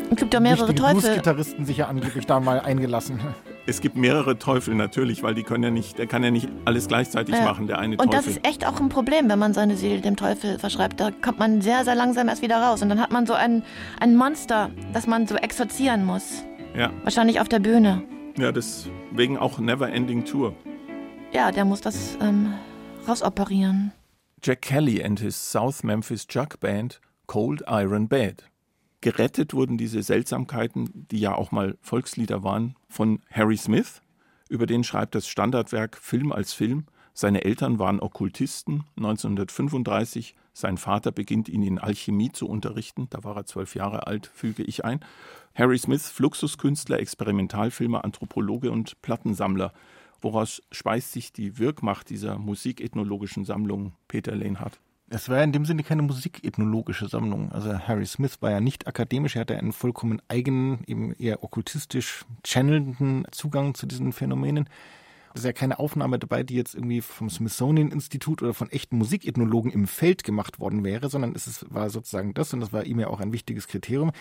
[0.09, 0.93] Es gibt ja mehrere Teufel.
[1.01, 3.19] Blues-Gitarristen sich ja angeblich da mal eingelassen.
[3.67, 6.87] es gibt mehrere Teufel natürlich, weil die können ja nicht, der kann ja nicht alles
[6.87, 7.43] gleichzeitig Ja.
[7.43, 8.37] machen, der eine Und das Teufel.
[8.41, 10.99] ist echt auch ein Problem, wenn man seine Seele dem Teufel verschreibt.
[10.99, 12.81] Da kommt man sehr, sehr langsam erst wieder raus.
[12.81, 13.61] Und dann hat man so ein,
[13.99, 16.43] ein Monster, das man so exorzieren muss.
[16.75, 18.01] Ja, Wahrscheinlich auf der Bühne.
[18.37, 20.53] ja, deswegen auch Never Ending Tour.
[21.31, 22.53] Ja, der muss das ähm,
[23.07, 23.91] rausoperieren.
[24.43, 28.45] Jack Kelly and his South Memphis Jug Band Cold Iron Bed.
[29.01, 34.01] Gerettet wurden diese Seltsamkeiten, die ja auch mal Volkslieder waren, von Harry Smith.
[34.49, 36.85] Über den schreibt das Standardwerk Film als Film.
[37.13, 38.85] Seine Eltern waren Okkultisten.
[38.97, 43.07] 1935 sein Vater beginnt ihn in Alchemie zu unterrichten.
[43.11, 44.99] Da war er zwölf Jahre alt, füge ich ein.
[45.53, 49.73] Harry Smith, Fluxuskünstler, Experimentalfilmer, Anthropologe und Plattensammler.
[50.21, 54.79] Woraus speist sich die Wirkmacht dieser musikethnologischen Sammlung, Peter Lehnhardt?
[55.11, 57.51] Es war in dem Sinne keine musikethnologische Sammlung.
[57.51, 62.25] Also Harry Smith war ja nicht akademisch, er hatte einen vollkommen eigenen, eben eher okkultistisch
[62.45, 64.69] channelnden Zugang zu diesen Phänomenen.
[65.33, 68.97] Es ist ja keine Aufnahme dabei, die jetzt irgendwie vom Smithsonian Institut oder von echten
[68.97, 72.99] Musikethnologen im Feld gemacht worden wäre, sondern es war sozusagen das, und das war ihm
[72.99, 74.11] ja auch ein wichtiges Kriterium,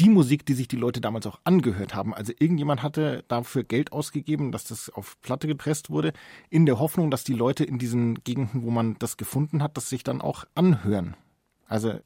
[0.00, 2.14] die Musik, die sich die Leute damals auch angehört haben.
[2.14, 6.12] Also irgendjemand hatte dafür Geld ausgegeben, dass das auf Platte gepresst wurde,
[6.48, 9.90] in der Hoffnung, dass die Leute in diesen Gegenden, wo man das gefunden hat, das
[9.90, 11.16] sich dann auch anhören.
[11.68, 12.00] Also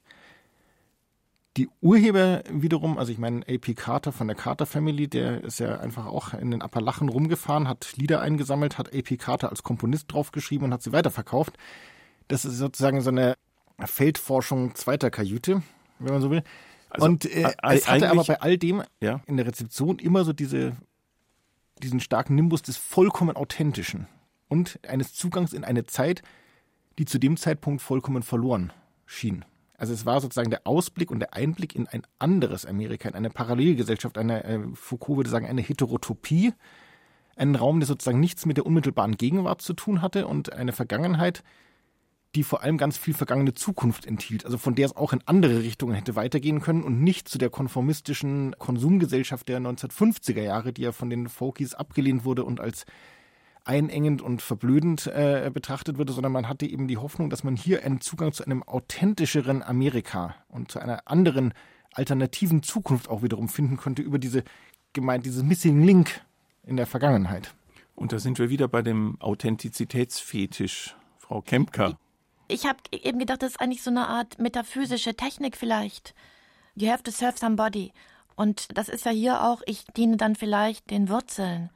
[1.57, 5.79] die Urheber wiederum, also ich meine AP Carter von der Carter Family, der ist ja
[5.79, 10.67] einfach auch in den Appalachen rumgefahren, hat Lieder eingesammelt, hat AP Carter als Komponist draufgeschrieben
[10.67, 11.57] und hat sie weiterverkauft.
[12.27, 13.37] Das ist sozusagen so eine
[13.79, 15.63] Feldforschung zweiter Kajüte,
[16.01, 16.43] wenn man so will.
[16.95, 19.21] Also, und äh, es hatte aber bei all dem Ja.
[19.27, 20.77] in der Rezeption immer so diese,
[21.83, 24.07] diesen starken Nimbus des vollkommen Authentischen
[24.49, 26.23] und eines Zugangs in eine Zeit,
[26.99, 28.73] die zu dem Zeitpunkt vollkommen verloren
[29.07, 29.45] schien.
[29.77, 33.31] Also es war sozusagen der Ausblick und der Einblick in ein anderes Amerika, in eine
[33.31, 36.53] Parallelgesellschaft, eine, äh, Foucault würde sagen, eine Heterotopie,
[37.35, 41.43] einen Raum, der sozusagen nichts mit der unmittelbaren Gegenwart zu tun hatte und eine Vergangenheit,
[42.35, 45.63] die vor allem ganz viel vergangene Zukunft enthielt, also von der es auch in andere
[45.63, 50.93] Richtungen hätte weitergehen können und nicht zu der konformistischen Konsumgesellschaft der 1950er Jahre, die ja
[50.93, 52.87] von den Folkies abgelehnt wurde und als
[53.65, 57.85] einengend und verblödend äh, betrachtet wurde, sondern man hatte eben die Hoffnung, dass man hier
[57.85, 61.55] einen Zugang zu einem authentischeren Amerika und zu einer anderen
[61.93, 64.45] alternativen Zukunft auch wiederum finden könnte über diese
[64.93, 66.21] gemeint dieses Missing Link
[66.65, 67.55] in der Vergangenheit.
[67.95, 71.97] Und da sind wir wieder bei dem Authentizitätsfetisch, Frau Kempka.
[72.49, 76.15] Ich habe eben gedacht, das ist eigentlich so eine Art metaphysische Technik vielleicht.
[76.75, 77.93] You have to serve somebody.
[78.37, 81.71] Und das ist ja hier auch, ich diene dann vielleicht den Wurzeln.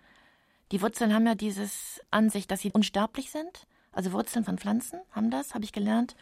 [0.73, 3.66] Die Wurzeln haben ja dieses Ansicht, dass sie unsterblich sind.
[3.93, 6.14] Also Wurzeln von Pflanzen haben das, habe ich gelernt.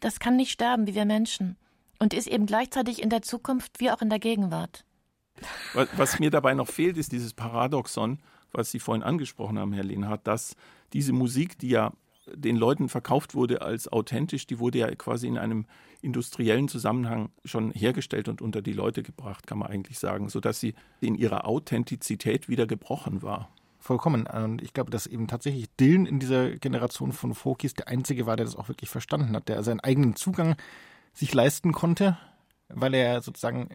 [0.00, 1.56] Das kann nicht sterben wie wir Menschen
[1.98, 4.84] und ist eben gleichzeitig in der Zukunft wie auch in der Gegenwart.
[5.72, 8.18] Was, mir dabei noch fehlt, ist dieses Paradoxon,
[8.52, 10.56] was Sie vorhin angesprochen haben, Herr Lehnhardt, dass
[10.92, 11.92] diese Musik, die ja
[12.32, 15.66] den Leuten verkauft wurde als authentisch, die wurde ja quasi in einem
[16.02, 20.74] industriellen Zusammenhang schon hergestellt und unter die Leute gebracht, kann man eigentlich sagen, sodass sie
[21.00, 23.48] in ihrer Authentizität wieder gebrochen war.
[23.78, 24.26] Vollkommen.
[24.26, 28.36] Und ich glaube, dass eben tatsächlich Dylan in dieser Generation von Folkies der Einzige war,
[28.36, 30.56] der das auch wirklich verstanden hat, der seinen eigenen Zugang
[31.12, 32.16] sich leisten konnte,
[32.68, 33.68] weil er sozusagen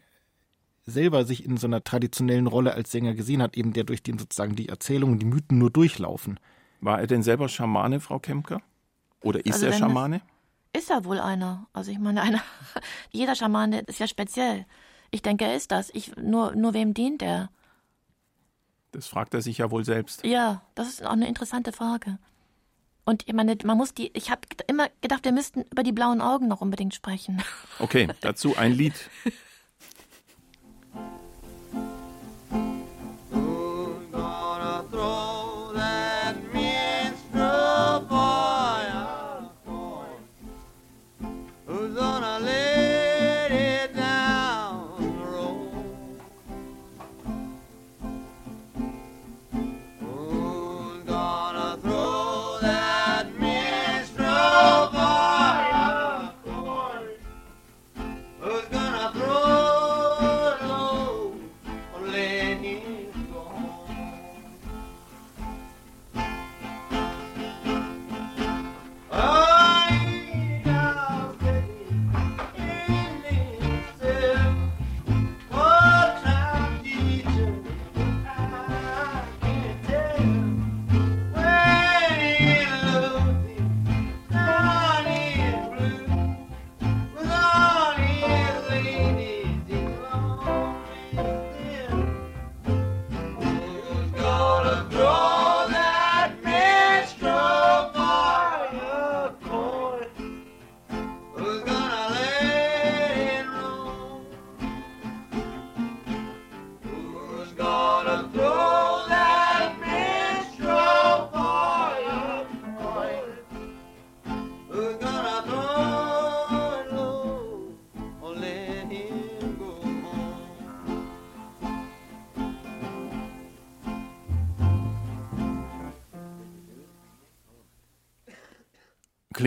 [0.85, 4.17] selber sich in so einer traditionellen Rolle als Sänger gesehen hat, eben der durch den
[4.17, 6.39] sozusagen die Erzählungen, die Mythen nur durchlaufen.
[6.82, 8.61] War er denn selber Schamane, Frau Kemker?
[9.21, 10.21] Oder ist Also er Schamane?
[10.73, 11.67] Ist er wohl einer?
[11.73, 12.41] Also ich meine, einer,
[13.11, 14.65] jeder Schamane ist ja speziell.
[15.11, 15.89] Ich denke, er ist das.
[15.93, 17.49] Ich, nur, nur wem dient er?
[18.91, 20.23] Das fragt er sich ja wohl selbst.
[20.25, 22.17] Ja, das ist auch eine interessante Frage.
[23.05, 26.21] Und ich meine, man muss die, ich habe immer gedacht, wir müssten über die blauen
[26.21, 27.41] Augen noch unbedingt sprechen.
[27.80, 28.93] Okay, dazu ein Lied.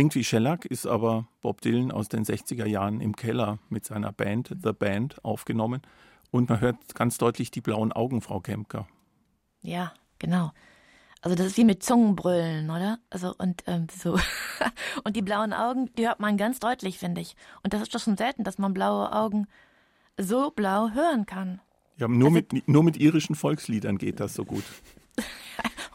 [0.03, 4.11] Klingt wie Shellac, ist aber Bob Dylan aus den 60er Jahren im Keller mit seiner
[4.11, 5.81] Band, The Band, aufgenommen.
[6.33, 8.89] Und man hört ganz deutlich die blauen Augen, Frau Kemker.
[9.61, 10.51] Ja, genau.
[11.21, 12.99] Also das ist wie mit Zungenbrüllen, oder?
[13.11, 14.19] Also und ähm, so
[15.05, 17.37] und die blauen Augen, die hört man ganz deutlich, finde ich.
[17.63, 19.47] Und das ist doch schon selten, dass man blaue Augen
[20.19, 21.61] so blau hören kann.
[21.97, 24.65] Ja, nur, Also- mit, nur mit irischen Volksliedern geht das so gut.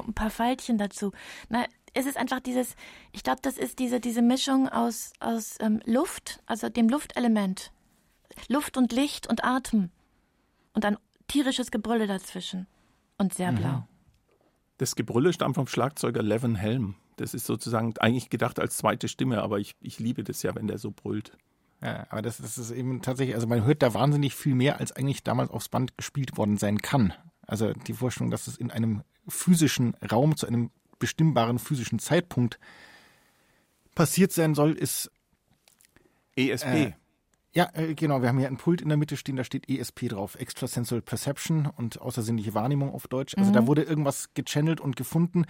[0.08, 1.12] ein paar Pfeilchen dazu.
[1.50, 1.66] Na,
[1.98, 2.76] es ist einfach dieses,
[3.12, 7.72] ich glaube, das ist diese, diese Mischung aus, aus ähm, Luft, also dem Luftelement.
[8.50, 9.90] Luft und Licht und Atem.
[10.74, 12.68] Und ein tierisches Gebrülle dazwischen.
[13.18, 13.88] Und sehr blau.
[14.78, 16.96] Das Gebrülle stammt vom Schlagzeuger Levin Helm.
[17.16, 20.68] Das ist sozusagen eigentlich gedacht als zweite Stimme, aber ich, ich liebe das ja, wenn
[20.68, 21.32] der so brüllt.
[21.82, 24.92] Ja, aber das, das ist eben tatsächlich, also man hört da wahnsinnig viel mehr, als
[24.92, 27.14] eigentlich damals aufs Band gespielt worden sein kann.
[27.48, 30.70] Also die Vorstellung, dass es in einem physischen Raum zu einem
[31.00, 32.60] bestimmbaren physischen Zeitpunkt
[33.96, 35.12] passiert sein soll, ist
[36.36, 36.66] ESP.
[36.66, 36.94] Äh,
[37.54, 38.22] ja, äh, genau.
[38.22, 40.36] Wir haben hier einen Pult in der Mitte stehen, da steht ESP drauf.
[40.36, 43.36] Extrasensory Perception und außersinnliche Wahrnehmung auf Deutsch.
[43.36, 45.46] Also da wurde irgendwas gechannelt und gefunden,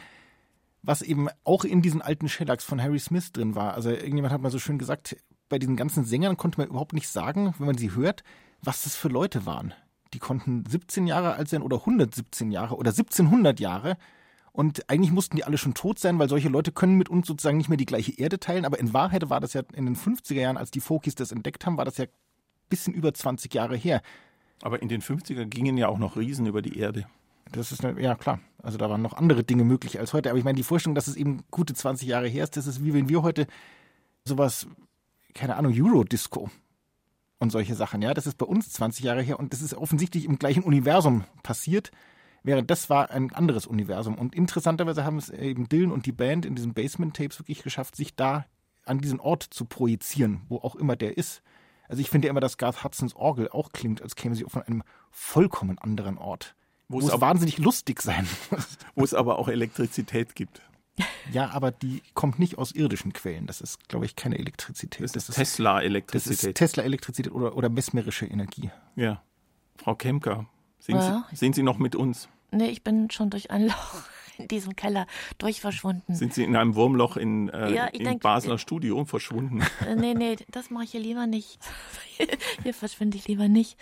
[0.81, 3.73] was eben auch in diesen alten Shellacks von Harry Smith drin war.
[3.73, 5.17] Also irgendjemand hat mal so schön gesagt,
[5.49, 8.23] bei diesen ganzen Sängern konnte man überhaupt nicht sagen, wenn man sie hört,
[8.61, 9.73] was das für Leute waren.
[10.13, 13.97] Die konnten 17 Jahre alt sein oder 117 Jahre oder 1700 Jahre.
[14.57, 17.57] Und eigentlich mussten die alle schon tot sein, weil solche Leute können mit uns sozusagen
[17.57, 18.65] nicht mehr die gleiche Erde teilen.
[18.65, 21.67] Aber in Wahrheit war das ja in den 50er Jahren, als die Folkies das entdeckt
[21.67, 22.09] haben, war das ja ein
[22.67, 24.01] bisschen über 20 Jahre her.
[24.63, 27.05] Aber in den 50er gingen ja auch noch Riesen über die Erde.
[27.51, 28.39] Das ist, eine, ja klar.
[28.63, 30.31] Also da waren noch andere Dinge möglich als heute.
[30.31, 32.83] Aber ich meine, die Vorstellung, dass es eben gute 20 Jahre her ist, das ist
[32.83, 33.45] wie wenn wir heute
[34.25, 34.65] sowas,
[35.35, 36.49] keine Ahnung, Eurodisco
[37.37, 38.15] und solche Sachen, ja.
[38.15, 41.91] Das ist bei uns 20 Jahre her und das ist offensichtlich im gleichen Universum passiert.
[42.43, 44.15] Während das war ein anderes Universum.
[44.15, 48.15] Und interessanterweise haben es eben Dylan und die Band in diesen Basement-Tapes wirklich geschafft, sich
[48.15, 48.45] da
[48.85, 51.41] an diesen Ort zu projizieren, wo auch immer der ist.
[51.89, 54.61] Also ich finde ja immer, dass Garth Hudsons Orgel auch klingt, als käme sie von
[54.61, 56.55] einem vollkommen anderen Ort.
[56.89, 58.27] Wo muss es, ab, wahnsinnig lustig sein.
[58.95, 60.61] wo es aber auch Elektrizität gibt.
[61.31, 63.45] ja, aber die kommt nicht aus irdischen Quellen.
[63.45, 65.01] Das ist, glaube ich, keine Elektrizität.
[65.01, 66.55] Das ist Das ist Tesla-Elektrizität.
[66.55, 68.71] Tesla-Elektrizität oder, oder mesmerische Energie.
[68.95, 69.21] Ja.
[69.77, 70.47] Frau Kemker,
[70.87, 71.25] sind, Ja.
[71.29, 72.27] Sie, sind Sie noch mit uns?
[72.51, 73.95] Nee, ich bin schon durch ein Loch
[74.37, 75.05] in diesem Keller
[75.37, 76.15] durchverschwunden.
[76.15, 79.61] Sind Sie in einem Wurmloch in, äh, Ja, im denk- Basler Studio verschwunden?
[79.87, 81.59] Äh, nee, nee, das mache ich hier lieber nicht.
[82.63, 83.77] hier verschwinde ich lieber nicht.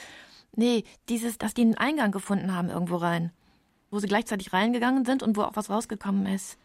[0.56, 3.32] Nee, dieses, dass die einen Eingang gefunden haben irgendwo rein,
[3.92, 6.58] wo sie gleichzeitig reingegangen sind und wo auch was rausgekommen ist.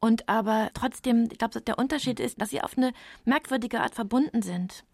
[0.00, 2.92] Und aber trotzdem, ich glaube, der Unterschied ist, dass sie auf eine
[3.24, 4.84] merkwürdige Art verbunden sind.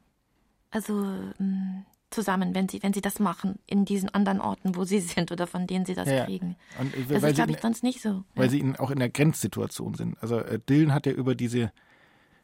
[0.71, 0.95] Also
[1.39, 5.33] mh, zusammen, wenn sie, wenn sie das machen, in diesen anderen Orten, wo sie sind
[5.33, 6.57] oder von denen sie das Ja, kriegen.
[6.79, 8.25] Und, äh, Das ist, glaube ich, sonst nicht so.
[8.35, 8.51] weil ja.
[8.51, 10.17] sie auch in der Grenzsituation sind.
[10.23, 11.73] Also äh, Dylan hat ja über diese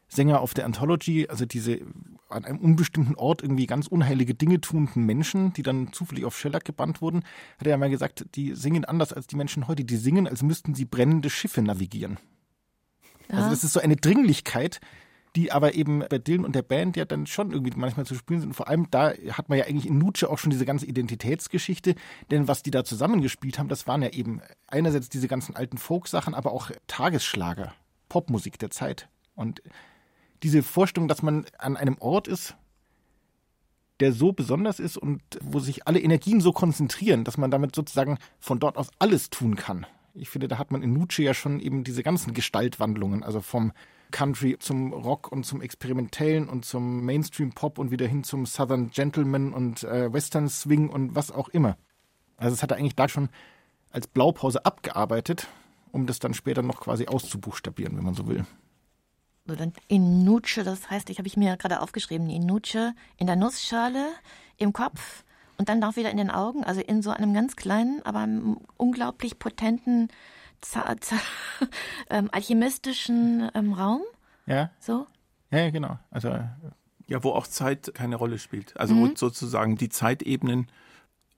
[0.09, 1.81] Sänger auf der Anthology, also diese
[2.29, 6.65] an einem unbestimmten Ort irgendwie ganz unheilige Dinge tuenden Menschen, die dann zufällig auf Shellac
[6.65, 7.25] gebannt wurden,
[7.59, 9.85] hat er ja mal gesagt, die singen anders als die Menschen heute.
[9.85, 12.19] Die singen, als müssten sie brennende Schiffe navigieren.
[13.29, 13.51] Also Ja.
[13.51, 14.81] das ist so eine Dringlichkeit,
[15.35, 18.41] die aber eben bei Dylan und der Band ja dann schon irgendwie manchmal zu spielen
[18.41, 18.55] sind.
[18.55, 21.95] Vor allem da hat man ja eigentlich in Nutsche auch schon diese ganze Identitätsgeschichte,
[22.31, 26.35] denn was die da zusammengespielt haben, das waren ja eben einerseits diese ganzen alten Folk-Sachen,
[26.35, 27.73] aber auch Tagesschlager,
[28.09, 29.09] Popmusik der Zeit.
[29.35, 29.63] Und
[30.43, 32.57] diese Vorstellung, dass man an einem Ort ist,
[34.01, 38.19] der so besonders ist und wo sich alle Energien so konzentrieren, dass man damit sozusagen
[38.41, 39.87] von dort aus alles tun kann.
[40.15, 43.73] Ich finde, da hat man in Nutsche ja schon eben diese ganzen Gestaltwandlungen, also vom
[44.13, 49.53] Country zum Rock und zum Experimentellen und zum Mainstream-Pop und wieder hin zum Southern Gentleman
[49.53, 51.77] und äh, Western Swing und was auch immer.
[52.37, 53.29] Also es hat er eigentlich da schon
[53.91, 55.49] als Blaupause abgearbeitet,
[55.91, 58.47] um das dann später noch quasi auszubuchstabieren, wenn man so will.
[59.47, 63.27] So, dann in Nutsche, das heißt, ich habe ich mir gerade aufgeschrieben, in Nutsche, in
[63.27, 64.11] der Nussschale,
[64.57, 65.25] im Kopf
[65.59, 68.29] und dann auch wieder in den Augen, also in so einem ganz kleinen, aber
[68.77, 70.09] unglaublich potenten,
[72.11, 74.03] ähm, alchemistischen ähm, Raum.
[74.47, 75.07] Ja, So.
[75.51, 75.99] ja, genau.
[76.11, 76.45] Also äh,
[77.09, 78.77] Ja, wo auch Zeit keine Rolle spielt.
[78.79, 79.11] Also Mhm.
[79.11, 80.69] wo sozusagen die Zeitebenen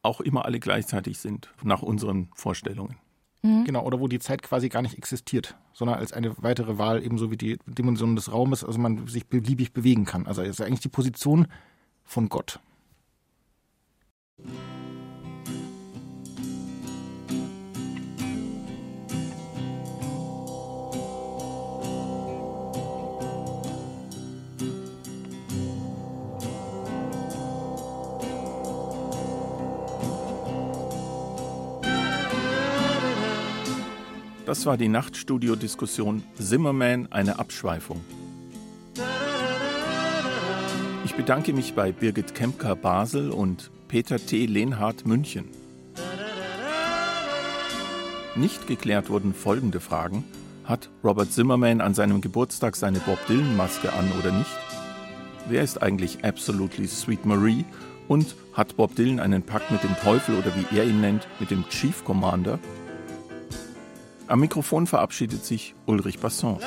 [0.02, 2.96] auch immer alle gleichzeitig sind, nach unseren Vorstellungen.
[3.42, 7.30] Genau, oder wo die Zeit quasi gar nicht existiert, sondern als eine weitere Wahl, ebenso
[7.30, 10.26] wie die Dimension des Raumes, also man sich beliebig bewegen kann.
[10.26, 11.46] Also es ist eigentlich die Position
[12.04, 12.58] von Gott.
[34.54, 38.00] Das war die Nachtstudio-Diskussion Zimmerman, eine Abschweifung.
[41.04, 44.46] Ich bedanke mich bei Birgit Kempker Basel und Peter T.
[44.46, 45.48] Lehnhardt München.
[48.36, 50.22] Nicht geklärt wurden folgende Fragen.
[50.62, 54.56] Hat Robert Zimmerman an seinem Geburtstag seine Bob Dylan-Maske an oder nicht?
[55.48, 57.64] Wer ist eigentlich Absolutely Sweet Marie?
[58.06, 61.50] Und hat Bob Dylan einen Pakt mit dem Teufel oder wie er ihn nennt, mit
[61.50, 62.60] dem Chief Commander?
[64.26, 66.58] Am Mikrofon verabschiedet sich Ulrich Basson.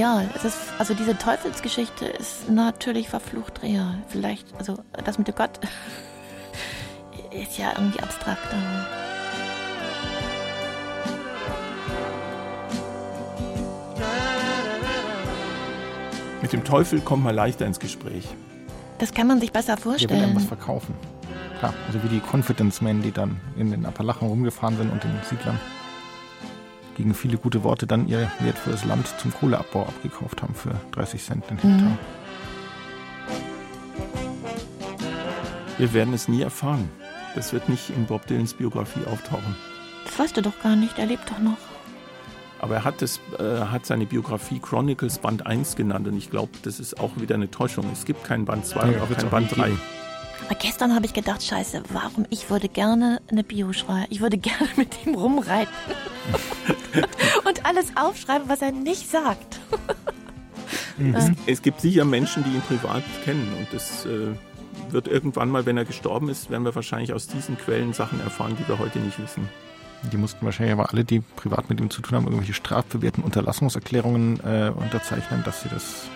[0.00, 0.28] Real.
[0.34, 3.98] Es ist, also diese Teufelsgeschichte ist natürlich verflucht real.
[4.08, 5.60] Vielleicht, also das mit dem Gott
[7.30, 8.46] ist ja irgendwie abstrakt.
[8.50, 8.86] Aber
[16.42, 18.26] Mit dem Teufel kommt man leichter ins Gespräch.
[18.98, 20.00] das kann man sich besser Der will einem
[20.34, 20.46] was vorstellen.
[20.48, 20.94] verkaufen.
[21.58, 25.12] Klar, also wie die Confidence Men, die dann in den Appalachen rumgefahren sind und den
[25.28, 25.60] Siedlern
[27.00, 31.48] gegen viele gute Worte dann ihr wertvolles Land zum Kohleabbau abgekauft haben für 30 Cent
[31.48, 31.98] den Hektar.
[35.78, 36.90] Wir werden es nie erfahren.
[37.34, 39.56] Das wird nicht in Bob Dylans Biografie auftauchen.
[40.04, 40.98] Das weißt du doch gar nicht.
[40.98, 41.56] Er lebt doch noch.
[42.58, 46.52] Aber er hat, das, äh, hat seine Biografie Chronicles Band 1 genannt und ich glaube,
[46.64, 47.86] das ist auch wieder eine Täuschung.
[47.90, 49.68] Es gibt keinen Band 2 Nee, und auch keinen auch Band nie 3.
[49.68, 49.80] geben.
[50.44, 52.26] Aber gestern habe ich gedacht, scheiße, warum?
[52.28, 54.06] Ich würde gerne eine Bio schreiben.
[54.10, 55.72] Ich würde gerne mit ihm rumreiten.
[57.46, 59.60] Und alles aufschreiben, was er nicht sagt.
[61.14, 64.28] Es, es gibt sicher Menschen, die ihn privat kennen und das äh,
[64.90, 68.56] wird irgendwann mal, wenn er gestorben ist, werden wir wahrscheinlich aus diesen Quellen Sachen erfahren,
[68.58, 69.48] die wir heute nicht wissen.
[70.12, 74.40] Die mussten wahrscheinlich aber alle, die privat mit ihm zu tun haben, irgendwelche strafbewährten Unterlassungserklärungen
[74.40, 76.06] äh, unterzeichnen, dass sie das,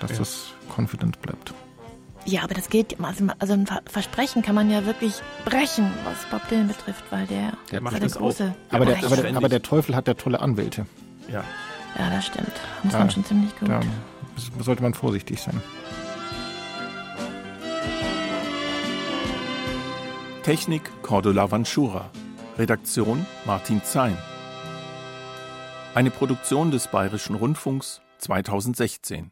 [0.00, 0.18] dass Ja.
[0.18, 1.52] das confident bleibt.
[2.26, 5.14] Ja, aber das geht, also, also ein Ver- Versprechen kann man ja wirklich
[5.44, 9.16] brechen, was Bob Dylan betrifft, weil der, Der macht der das große Aber der, aber,
[9.16, 10.86] der, aber der Teufel hat ja tolle Anwälte.
[11.30, 11.44] Ja.
[11.98, 12.50] Ja, das stimmt.
[12.82, 12.98] Muss Ja.
[12.98, 13.68] man schon ziemlich gut.
[13.68, 13.80] Da
[14.62, 15.62] sollte man vorsichtig sein.
[20.42, 22.10] Technik Cordula Vanschura.
[22.58, 24.16] Redaktion Martin Zein.
[25.94, 29.30] Eine Produktion des Bayerischen Rundfunks 2016.